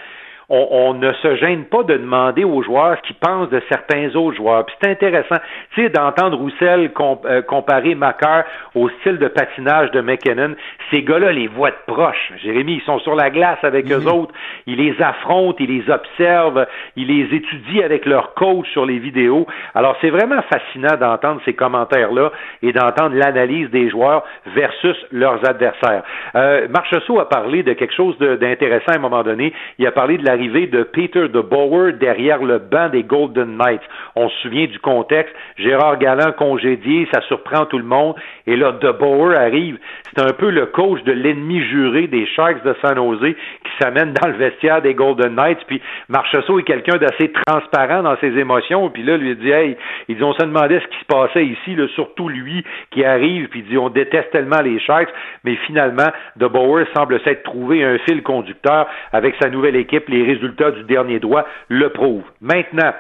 on, 0.49 0.95
ne 0.95 1.13
se 1.15 1.37
gêne 1.37 1.65
pas 1.65 1.83
de 1.83 1.97
demander 1.97 2.45
aux 2.45 2.63
joueurs 2.63 2.97
ce 2.99 3.03
qu'ils 3.09 3.17
pensent 3.17 3.49
de 3.51 3.63
certains 3.69 4.15
autres 4.15 4.37
joueurs. 4.37 4.67
Puis 4.67 4.77
c'est 4.81 4.91
intéressant, 4.91 5.37
tu 5.75 5.83
sais, 5.83 5.89
d'entendre 5.89 6.37
Roussel 6.37 6.91
euh, 7.01 7.43
comparer 7.43 7.95
Macar 7.95 8.45
au 8.75 8.89
style 9.01 9.19
de 9.19 9.29
patinage 9.29 9.91
de 9.93 10.01
McKinnon. 10.01 10.55
Ces 10.91 11.03
gars-là 11.03 11.33
les 11.33 11.47
voient 11.47 11.71
de 11.71 11.93
proche. 11.93 12.33
Jérémy, 12.43 12.75
ils 12.75 12.83
sont 12.83 12.99
sur 13.01 13.15
la 13.15 13.31
glace 13.31 13.59
avec 13.63 13.91
eux 13.91 14.07
autres. 14.07 14.35
Ils 14.67 14.77
les 14.77 15.01
affrontent, 15.01 15.57
ils 15.61 15.71
les 15.71 15.91
observent, 15.91 16.67
ils 16.97 17.07
les 17.07 17.35
étudient 17.37 17.85
avec 17.85 18.07
leur 18.07 18.35
coach 18.35 18.69
sur 18.73 18.87
les 18.87 18.99
vidéos. 18.99 19.47
Alors 19.75 19.97
c'est 20.01 20.11
vraiment 20.11 20.43
fascinant 20.43 20.97
d'entendre 20.99 21.41
ces 21.45 21.55
commentaires-là 21.55 22.31
et 22.63 22.73
d'entendre 22.73 23.15
l'analyse 23.17 23.71
des 23.71 23.91
joueurs 23.91 24.25
versus 24.55 24.97
leurs 25.11 25.49
adversaires. 25.49 26.03
Euh, 26.35 26.69
Marchessault 26.69 27.21
a 27.21 27.29
parlé 27.29 27.63
de 27.63 27.73
quelque 27.73 27.95
chose 27.95 28.17
d'intéressant 28.19 28.93
à 28.93 28.97
un 28.97 29.01
moment 29.01 29.23
donné. 29.23 29.53
Il 29.79 29.87
a 29.87 29.93
parlé 29.93 30.19
de 30.19 30.25
la 30.25 30.32
de 30.37 30.83
Peter 30.83 31.29
de 31.29 31.41
Bower 31.41 31.93
derrière 31.93 32.43
le 32.43 32.59
banc 32.59 32.89
des 32.89 33.03
Golden 33.03 33.57
Knights. 33.57 33.83
On 34.17 34.29
se 34.29 34.37
souvient 34.43 34.67
du 34.67 34.79
contexte. 34.79 35.35
Gérard 35.57 35.99
Galland 35.99 36.33
congédié, 36.33 37.07
ça 37.13 37.21
surprend 37.23 37.67
tout 37.67 37.79
le 37.79 37.85
monde. 37.85 38.15
Et 38.47 38.57
là, 38.57 38.73
de 38.73 38.91
Bower 38.91 39.37
arrive. 39.37 39.79
C'est 40.15 40.23
un 40.23 40.33
peu 40.33 40.51
le 40.51 40.67
coach 40.67 41.03
de 41.05 41.13
l'ennemi 41.13 41.63
juré 41.63 42.07
des 42.07 42.27
Sharks 42.27 42.63
de 42.65 42.75
San 42.83 42.97
Jose 42.97 43.21
qui 43.21 43.71
s'amène 43.79 44.13
dans 44.15 44.29
le 44.29 44.35
vestiaire 44.35 44.83
des 44.83 44.95
Golden 44.95 45.35
Knights. 45.35 45.65
Puis 45.67 45.81
Marchessault 46.09 46.59
est 46.59 46.65
quelqu'un 46.65 46.97
d'assez 46.97 47.31
transparent 47.47 48.03
dans 48.03 48.17
ses 48.19 48.39
émotions. 48.39 48.89
Puis 48.91 49.03
là, 49.03 49.17
lui 49.17 49.37
dit, 49.37 49.51
hey, 49.51 49.77
ils 50.09 50.23
ont 50.25 50.33
se 50.33 50.45
demandé 50.45 50.81
ce 50.81 50.87
qui 50.87 50.99
se 50.99 51.07
passait 51.07 51.45
ici, 51.45 51.77
surtout 51.95 52.29
lui 52.29 52.65
qui 52.91 53.05
arrive. 53.05 53.49
Puis 53.49 53.63
dit, 53.63 53.77
on 53.77 53.91
déteste 53.91 54.31
tellement 54.31 54.61
les 54.63 54.79
Sharks. 54.81 55.13
Mais 55.45 55.57
finalement, 55.67 56.11
de 56.37 56.47
Bower 56.47 56.85
semble 56.95 57.21
s'être 57.21 57.43
trouvé 57.43 57.85
un 57.85 57.99
fil 57.99 58.23
conducteur 58.23 58.87
avec 59.13 59.35
sa 59.41 59.49
nouvelle 59.49 59.77
équipe, 59.77 60.09
les 60.09 60.22
résultats 60.25 60.71
du 60.71 60.85
dernier 60.85 61.19
droit 61.21 61.45
le 61.69 61.89
prouvent. 61.91 62.25
Maintenant, 62.41 62.93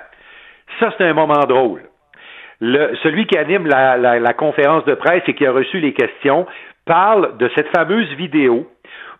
ça 0.80 0.92
c'est 0.96 1.04
un 1.04 1.14
moment 1.14 1.44
drôle. 1.46 1.82
celui 2.61 3.26
qui 3.26 3.37
anime 3.38 3.66
la, 3.66 4.35
conférence 4.35 4.85
de 4.85 4.94
presse 4.94 5.22
et 5.26 5.35
qui 5.35 5.46
a 5.46 5.52
reçu 5.52 5.80
les 5.80 5.92
questions 5.92 6.46
parle 6.85 7.37
de 7.38 7.50
cette 7.54 7.68
fameuse 7.68 8.12
vidéo 8.14 8.68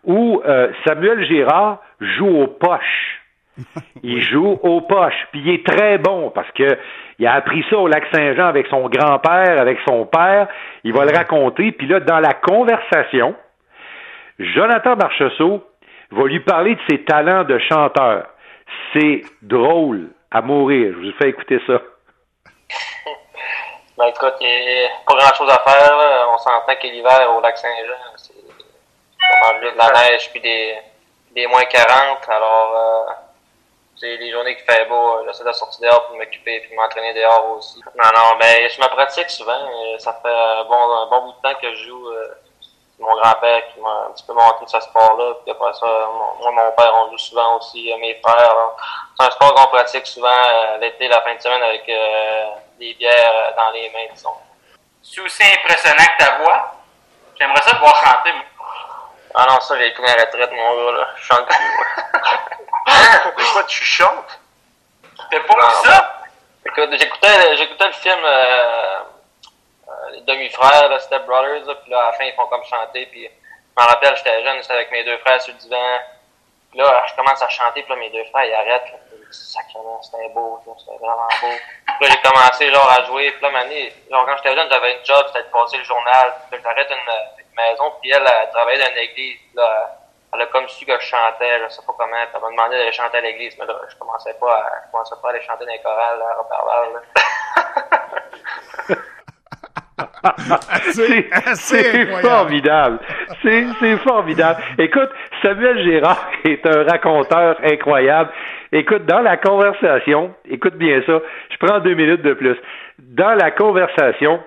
où 0.05 0.43
euh, 0.45 0.73
Samuel 0.85 1.25
Girard 1.25 1.81
joue 2.01 2.43
aux 2.43 2.49
poches. 2.49 3.21
Il 4.03 4.21
joue 4.21 4.59
aux 4.63 4.81
poches, 4.81 5.29
puis 5.31 5.43
il 5.45 5.51
est 5.51 5.67
très 5.67 5.99
bon 5.99 6.31
parce 6.31 6.51
que 6.53 6.67
il 7.19 7.27
a 7.27 7.35
appris 7.35 7.63
ça 7.69 7.77
au 7.77 7.87
lac 7.87 8.05
Saint-Jean 8.11 8.47
avec 8.47 8.67
son 8.69 8.89
grand-père, 8.89 9.61
avec 9.61 9.79
son 9.87 10.07
père. 10.07 10.49
Il 10.85 10.93
va 10.95 11.05
le 11.05 11.15
raconter, 11.15 11.71
puis 11.71 11.87
là, 11.87 12.01
dans 12.01 12.19
la 12.19 12.33
conversation, 12.33 13.37
Jonathan 14.39 14.97
Marchessault 14.97 15.63
va 16.13 16.25
lui 16.25 16.41
parler 16.41 16.75
de 16.75 16.81
ses 16.89 17.05
talents 17.05 17.45
de 17.45 17.59
chanteur. 17.59 18.27
C'est 18.93 19.23
drôle 19.41 20.11
à 20.31 20.43
mourir. 20.43 20.95
Je 20.95 21.07
vous 21.07 21.19
fais 21.19 21.31
écouter 21.31 21.61
ça. 21.67 21.75
ben 23.99 24.07
écoute, 24.07 24.35
il 24.41 24.47
n'y 24.47 24.85
a 24.85 24.89
pas 25.07 25.17
grand 25.17 25.35
chose 25.35 25.51
à 25.51 25.59
faire. 25.59 26.29
On 26.33 26.39
s'entend 26.39 26.75
que 26.75 26.87
l'hiver 26.87 27.35
au 27.37 27.41
lac 27.41 27.57
Saint-Jean, 27.59 28.17
c'est 28.17 28.35
vraiment 28.35 29.61
de 29.61 29.77
la 29.77 30.11
neige 30.11 30.31
puis 30.31 30.41
des, 30.41 30.77
des 31.35 31.47
moins 31.47 31.65
40. 31.65 32.29
Alors, 32.29 32.77
euh, 32.77 33.13
c'est 33.97 34.17
les 34.17 34.31
journées 34.33 34.57
qui 34.57 34.63
fait 34.65 34.87
beau, 34.89 35.19
euh, 35.19 35.25
j'essaie 35.27 35.45
de 35.45 35.53
sortir 35.53 35.89
dehors 35.89 36.07
pour 36.07 36.17
m'occuper 36.17 36.61
puis 36.61 36.75
m'entraîner 36.75 37.15
dehors 37.15 37.57
aussi. 37.57 37.81
Non, 37.97 38.11
non, 38.15 38.37
mais 38.41 38.69
je 38.69 38.81
me 38.81 38.89
pratique 38.89 39.31
souvent. 39.31 39.99
Ça 39.99 40.19
fait 40.23 40.29
un 40.29 40.65
bon, 40.65 40.75
un 40.75 41.07
bon 41.07 41.27
bout 41.27 41.33
de 41.33 41.43
temps 41.43 41.59
que 41.61 41.75
je 41.75 41.85
joue. 41.85 42.09
Euh, 42.09 42.35
mon 43.03 43.21
grand-père 43.21 43.63
qui 43.73 43.81
m'a 43.81 44.07
un 44.09 44.13
petit 44.13 44.25
peu 44.25 44.33
montré 44.33 44.65
ce 44.67 44.81
sport-là. 44.81 45.35
Puis 45.43 45.51
après 45.51 45.73
ça, 45.75 45.87
moi, 45.87 46.51
mon 46.51 46.71
père, 46.73 46.95
on 46.95 47.11
joue 47.11 47.19
souvent 47.19 47.59
aussi, 47.59 47.93
mes 48.01 48.21
frères. 48.25 48.57
C'est 49.19 49.27
un 49.27 49.31
sport 49.31 49.55
qu'on 49.55 49.67
pratique 49.67 50.07
souvent 50.07 50.29
euh, 50.29 50.79
l'été, 50.79 51.09
la 51.09 51.21
fin 51.23 51.35
de 51.35 51.41
semaine 51.41 51.63
avec 51.63 51.89
euh, 51.89 52.47
des 52.79 52.95
bières 52.95 53.13
euh, 53.15 53.57
dans 53.57 53.71
les 53.73 53.91
mains, 53.91 54.13
disons. 54.13 54.37
C'est 55.03 55.21
aussi 55.21 55.43
impressionnant 55.43 56.05
que 56.17 56.25
ta 56.25 56.39
voix. 56.39 56.75
J'aimerais 57.39 57.63
ça 57.63 57.73
te 57.73 57.81
voir 57.81 57.97
chanter, 57.97 58.33
moi. 58.33 58.45
Ah 59.35 59.47
non, 59.49 59.61
ça, 59.61 59.77
j'ai 59.79 59.91
pris 59.93 60.03
ma 60.03 60.13
retraite, 60.13 60.53
mon 60.53 60.85
gars, 60.85 60.93
là. 60.93 61.07
Je 61.17 61.25
chante 61.25 61.49
Mais 63.37 63.45
quoi, 63.53 63.65
tu 63.65 63.85
chantes? 63.85 64.41
T'as 65.31 65.41
pas 65.41 65.55
vu 65.55 65.89
ça? 65.89 66.23
Écoute, 66.65 66.91
j'écoutais, 66.93 67.57
j'écoutais 67.57 67.87
le 67.87 67.93
film 67.93 68.21
euh, 68.25 68.29
euh, 68.29 68.99
Demi-Frères, 70.27 71.01
Step 71.01 71.25
Brothers, 71.27 71.65
puis 71.83 71.91
là, 71.91 72.01
à 72.01 72.07
la 72.07 72.13
fin, 72.13 72.25
ils 72.25 72.35
font 72.35 72.47
comme 72.47 72.65
chanter, 72.65 73.07
puis 73.07 73.25
je 73.25 73.83
me 73.83 73.89
rappelle, 73.89 74.17
j'étais 74.17 74.43
jeune, 74.43 74.61
j'étais 74.61 74.75
avec 74.75 74.91
mes 74.91 75.05
deux 75.05 75.19
frères 75.19 75.41
sur 75.41 75.53
le 75.53 75.59
divan, 75.59 75.99
puis 76.71 76.81
là, 76.81 77.05
je 77.07 77.15
commence 77.15 77.43
à 77.43 77.49
chanter, 77.49 77.83
puis 77.83 77.93
là, 77.93 77.97
mes 77.97 78.11
deux 78.11 78.25
frères, 78.25 78.45
ils 78.45 78.55
arrêtent, 78.55 78.93
sacrément, 79.31 80.01
c'était 80.03 80.29
beau, 80.31 80.61
c'était 80.79 80.99
vraiment 80.99 81.29
beau. 81.41 81.55
Puis 81.99 82.07
là, 82.07 82.09
j'ai 82.11 82.31
commencé, 82.31 82.73
genre, 82.73 82.91
à 82.91 83.05
jouer, 83.05 83.31
puis 83.33 83.43
là, 83.43 83.51
mané, 83.51 83.93
genre, 84.11 84.27
quand 84.27 84.37
j'étais 84.39 84.57
jeune, 84.57 84.69
j'avais 84.71 84.99
une 84.99 85.05
job, 85.05 85.25
c'était 85.29 85.45
de 85.45 85.53
passer 85.53 85.77
le 85.79 85.85
journal, 85.85 86.35
puis 86.51 86.59
là, 86.59 86.63
j'arrête 86.65 86.91
une, 86.91 87.45
une 87.45 87.55
maison, 87.55 87.93
puis 88.01 88.11
elle, 88.11 88.27
elle, 88.27 88.51
travaillait 88.51 88.85
dans 88.85 88.91
une 88.91 88.99
église, 88.99 89.39
puis 89.39 89.57
là, 89.57 89.99
elle 90.35 90.41
a 90.41 90.47
comme 90.47 90.67
su 90.69 90.87
que 90.87 90.99
je 90.99 91.07
chantais, 91.07 91.61
je 91.65 91.69
sais 91.69 91.83
pas 91.83 91.93
comment, 91.97 92.17
elle 92.17 92.41
m'a 92.41 92.49
demandé 92.49 92.79
d'aller 92.79 92.93
chanter 92.93 93.19
à 93.19 93.21
l'église, 93.21 93.57
mais 93.59 93.67
là, 93.67 93.75
je 93.89 93.97
commençais 93.97 94.35
pas 94.35 94.55
à, 94.55 94.83
je 94.87 94.91
commençais 94.91 95.15
pas 95.21 95.29
à 95.29 95.31
aller 95.31 95.43
chanter 95.43 95.67
dans 95.67 95.73
les 95.73 95.83
chorales, 95.83 96.23
à 96.23 96.35
Roberval, 96.35 96.93
là. 98.89 98.97
c'est 100.93 101.29
c'est 101.55 102.07
formidable. 102.21 102.99
C'est 103.43 103.67
c'est 103.81 103.97
formidable. 103.99 104.61
Écoute, 104.79 105.11
Samuel 105.43 105.83
Gérard 105.85 106.31
est 106.45 106.65
un 106.67 106.85
raconteur 106.85 107.57
incroyable. 107.65 108.31
Écoute, 108.73 109.05
dans 109.07 109.21
la 109.21 109.37
conversation, 109.37 110.35
écoute 110.49 110.77
bien 110.77 111.03
ça, 111.07 111.21
je 111.51 111.57
prends 111.59 111.81
deux 111.81 111.95
minutes 111.95 112.23
de 112.23 112.35
plus. 112.35 112.57
Dans 112.99 113.35
la 113.35 113.51
conversation, 113.51 114.41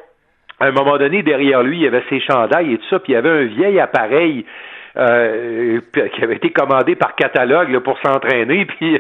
à 0.59 0.65
un 0.67 0.71
moment 0.71 0.97
donné, 0.97 1.21
derrière 1.21 1.61
lui, 1.61 1.77
il 1.77 1.83
y 1.83 1.88
avait 1.88 2.03
ses 2.09 2.19
chandails 2.21 2.73
et 2.73 2.77
tout 2.77 2.89
ça, 2.89 2.99
puis 2.99 3.13
il 3.13 3.15
y 3.15 3.17
avait 3.17 3.29
un 3.29 3.45
vieil 3.45 3.79
appareil 3.79 4.45
euh, 4.97 5.81
qui 5.93 6.23
avait 6.23 6.38
été 6.38 6.51
commandé 6.51 6.95
par 6.95 7.15
catalogue 7.15 7.69
là, 7.69 7.81
pour 7.81 7.99
s'entraîner. 7.99 8.65
Puis 8.79 8.97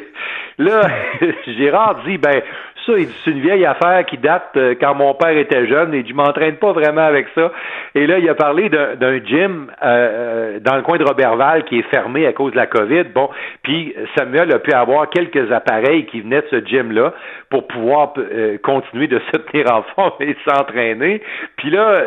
là, 0.57 0.81
Gérard 1.47 2.03
dit 2.05 2.17
ben 2.17 2.41
ça, 2.85 2.93
c'est 3.23 3.31
une 3.31 3.41
vieille 3.41 3.65
affaire 3.65 4.05
qui 4.05 4.17
date 4.17 4.51
euh, 4.57 4.75
quand 4.79 4.93
mon 4.93 5.13
père 5.15 5.35
était 5.35 5.67
jeune 5.67 5.93
et 5.93 6.05
je 6.07 6.13
m'entraîne 6.13 6.57
pas 6.57 6.71
vraiment 6.71 7.05
avec 7.05 7.27
ça. 7.33 7.51
Et 7.95 8.05
là, 8.05 8.19
il 8.19 8.29
a 8.29 8.35
parlé 8.35 8.69
d'un 8.69 9.23
gym 9.25 9.71
euh, 9.81 9.85
euh, 9.85 10.59
dans 10.59 10.75
le 10.75 10.81
coin 10.83 10.97
de 10.97 11.03
Robertval 11.03 11.63
qui 11.65 11.79
est 11.79 11.89
fermé 11.89 12.27
à 12.27 12.33
cause 12.33 12.51
de 12.51 12.57
la 12.57 12.67
COVID. 12.67 13.05
Bon, 13.13 13.29
puis 13.63 13.95
Samuel 14.15 14.53
a 14.53 14.59
pu 14.59 14.71
avoir 14.71 15.09
quelques 15.09 15.51
appareils 15.51 16.05
qui 16.05 16.21
venaient 16.21 16.41
de 16.41 16.47
ce 16.51 16.65
gym-là 16.65 17.13
pour 17.49 17.67
pouvoir 17.67 18.13
continuer 18.63 19.07
de 19.07 19.19
se 19.31 19.37
tenir 19.37 19.71
en 19.71 19.83
forme 19.95 20.13
et 20.19 20.35
s'entraîner. 20.47 21.21
Puis 21.57 21.71
là, 21.71 22.03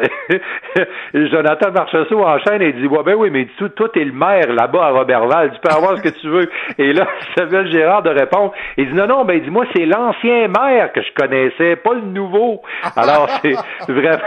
Jonathan 1.15 1.73
Marchessault 1.73 2.23
enchaîne 2.23 2.63
et 2.63 2.73
dit 2.73 2.87
Ouais 2.87 3.03
ben 3.05 3.15
oui, 3.15 3.31
mais 3.31 3.47
tout, 3.57 3.69
toi, 3.71 3.89
t'es 3.93 4.05
le 4.05 4.13
maire 4.13 4.53
là-bas 4.53 4.87
à 4.87 4.91
Robertval, 4.91 5.53
tu 5.53 5.61
peux 5.61 5.75
avoir 5.75 5.97
ce 5.97 6.03
que 6.03 6.21
tu 6.21 6.29
veux. 6.29 6.49
Et 6.79 6.93
là, 6.93 7.07
Samuel 7.37 7.71
Gérard 7.73 8.03
de 8.03 8.11
répondre. 8.11 8.53
Il 8.77 8.89
dit 8.89 8.95
Non, 8.95 9.07
non, 9.07 9.25
ben 9.25 9.41
dis-moi, 9.41 9.65
c'est 9.75 9.87
l'ancien 9.87 10.49
maire 10.49 10.68
que 10.93 11.03
je 11.03 11.13
connaissais, 11.15 11.77
pas 11.77 11.95
le 11.95 12.03
nouveau. 12.03 12.63
Alors, 12.97 13.29
c'est 13.43 13.93
vraiment, 13.93 14.19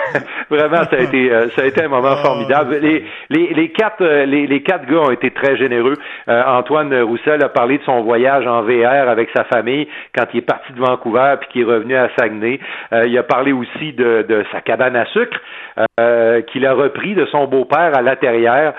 vraiment, 0.50 0.84
ça 0.90 0.98
a 0.98 1.00
été, 1.00 1.32
euh, 1.32 1.50
ça 1.50 1.64
a 1.64 1.66
été 1.66 1.84
un 1.84 1.88
moment 1.88 2.16
ah, 2.18 2.24
formidable. 2.24 2.78
Les, 2.82 3.06
les, 3.30 3.54
les 3.54 3.70
quatre, 3.70 4.02
euh, 4.02 4.26
les, 4.26 4.48
les, 4.48 4.62
quatre 4.62 4.86
gars 4.86 5.00
ont 5.00 5.12
été 5.12 5.32
très 5.32 5.58
généreux. 5.58 5.96
Euh, 6.28 6.44
Antoine 6.46 6.94
Roussel 7.02 7.44
a 7.44 7.50
parlé 7.50 7.78
de 7.78 7.84
son 7.84 8.02
voyage 8.02 8.46
en 8.48 8.62
VR 8.64 9.10
avec 9.10 9.30
sa 9.36 9.44
famille 9.46 9.88
quand 10.16 10.26
il 10.34 10.40
est 10.40 10.46
parti 10.46 10.74
de 10.74 10.80
Vancouver 10.80 11.36
puis 11.40 11.50
qu'il 11.50 11.62
est 11.62 11.66
revenu 11.66 11.96
à 11.96 12.10
Saguenay. 12.18 12.60
il 13.06 13.18
a 13.18 13.24
parlé 13.24 13.52
aussi 13.52 13.94
de, 13.94 14.26
de 14.28 14.44
sa 14.52 14.62
cabane 14.62 14.96
à 14.96 15.06
sucre 15.06 15.40
qu'il 16.48 16.66
a 16.66 16.74
repris 16.74 17.16
de 17.16 17.26
son 17.26 17.46
beau-père 17.46 17.96
à 17.96 18.02
l'intérieur. 18.02 18.74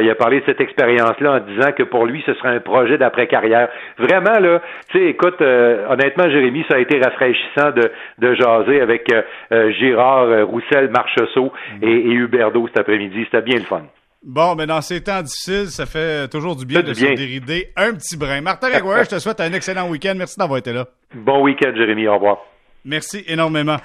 il 0.00 0.10
a 0.10 0.14
parlé 0.14 0.40
de 0.40 0.46
cette 0.46 0.60
expérience-là 0.60 1.32
en 1.32 1.40
disant 1.40 1.72
que 1.72 1.82
pour 1.82 2.06
lui, 2.06 2.22
ce 2.26 2.34
serait 2.34 2.54
un 2.56 2.60
projet 2.60 2.98
d'après-carrière. 2.98 3.68
Vraiment, 3.98 4.38
là, 4.38 4.60
tu 4.90 4.98
sais, 4.98 5.04
écoute, 5.06 5.40
honnêtement, 5.40 6.28
Jérémy, 6.28 6.64
ça 6.68 6.76
a 6.76 6.78
été 6.78 6.98
rafraîchissant 7.08 7.70
de, 7.70 7.90
de 8.18 8.34
jaser 8.34 8.80
avec 8.80 9.10
euh, 9.12 9.22
euh, 9.52 9.72
Girard, 9.72 10.24
euh, 10.24 10.44
Roussel, 10.44 10.90
Marcheseau 10.90 11.52
et, 11.82 11.86
et 11.86 12.12
Huberdo 12.12 12.66
cet 12.68 12.78
après-midi. 12.80 13.24
C'était 13.24 13.42
bien 13.42 13.58
le 13.58 13.64
fun. 13.64 13.82
Bon, 14.22 14.54
mais 14.56 14.66
dans 14.66 14.80
ces 14.80 15.02
temps 15.02 15.22
difficiles, 15.22 15.68
ça 15.68 15.86
fait 15.86 16.28
toujours 16.28 16.56
du 16.56 16.66
bien 16.66 16.82
de 16.82 16.92
se 16.92 17.04
dérider 17.04 17.68
un 17.76 17.94
petit 17.94 18.16
brin. 18.16 18.40
Martin 18.40 18.70
Grégoire, 18.70 19.04
je 19.04 19.10
te 19.10 19.18
souhaite 19.18 19.40
un 19.40 19.52
excellent 19.52 19.88
week-end. 19.88 20.14
Merci 20.16 20.36
d'avoir 20.38 20.58
été 20.58 20.72
là. 20.72 20.86
Bon 21.14 21.42
week-end, 21.42 21.72
Jérémy. 21.76 22.08
Au 22.08 22.14
revoir. 22.14 22.38
Merci 22.84 23.24
énormément. 23.26 23.74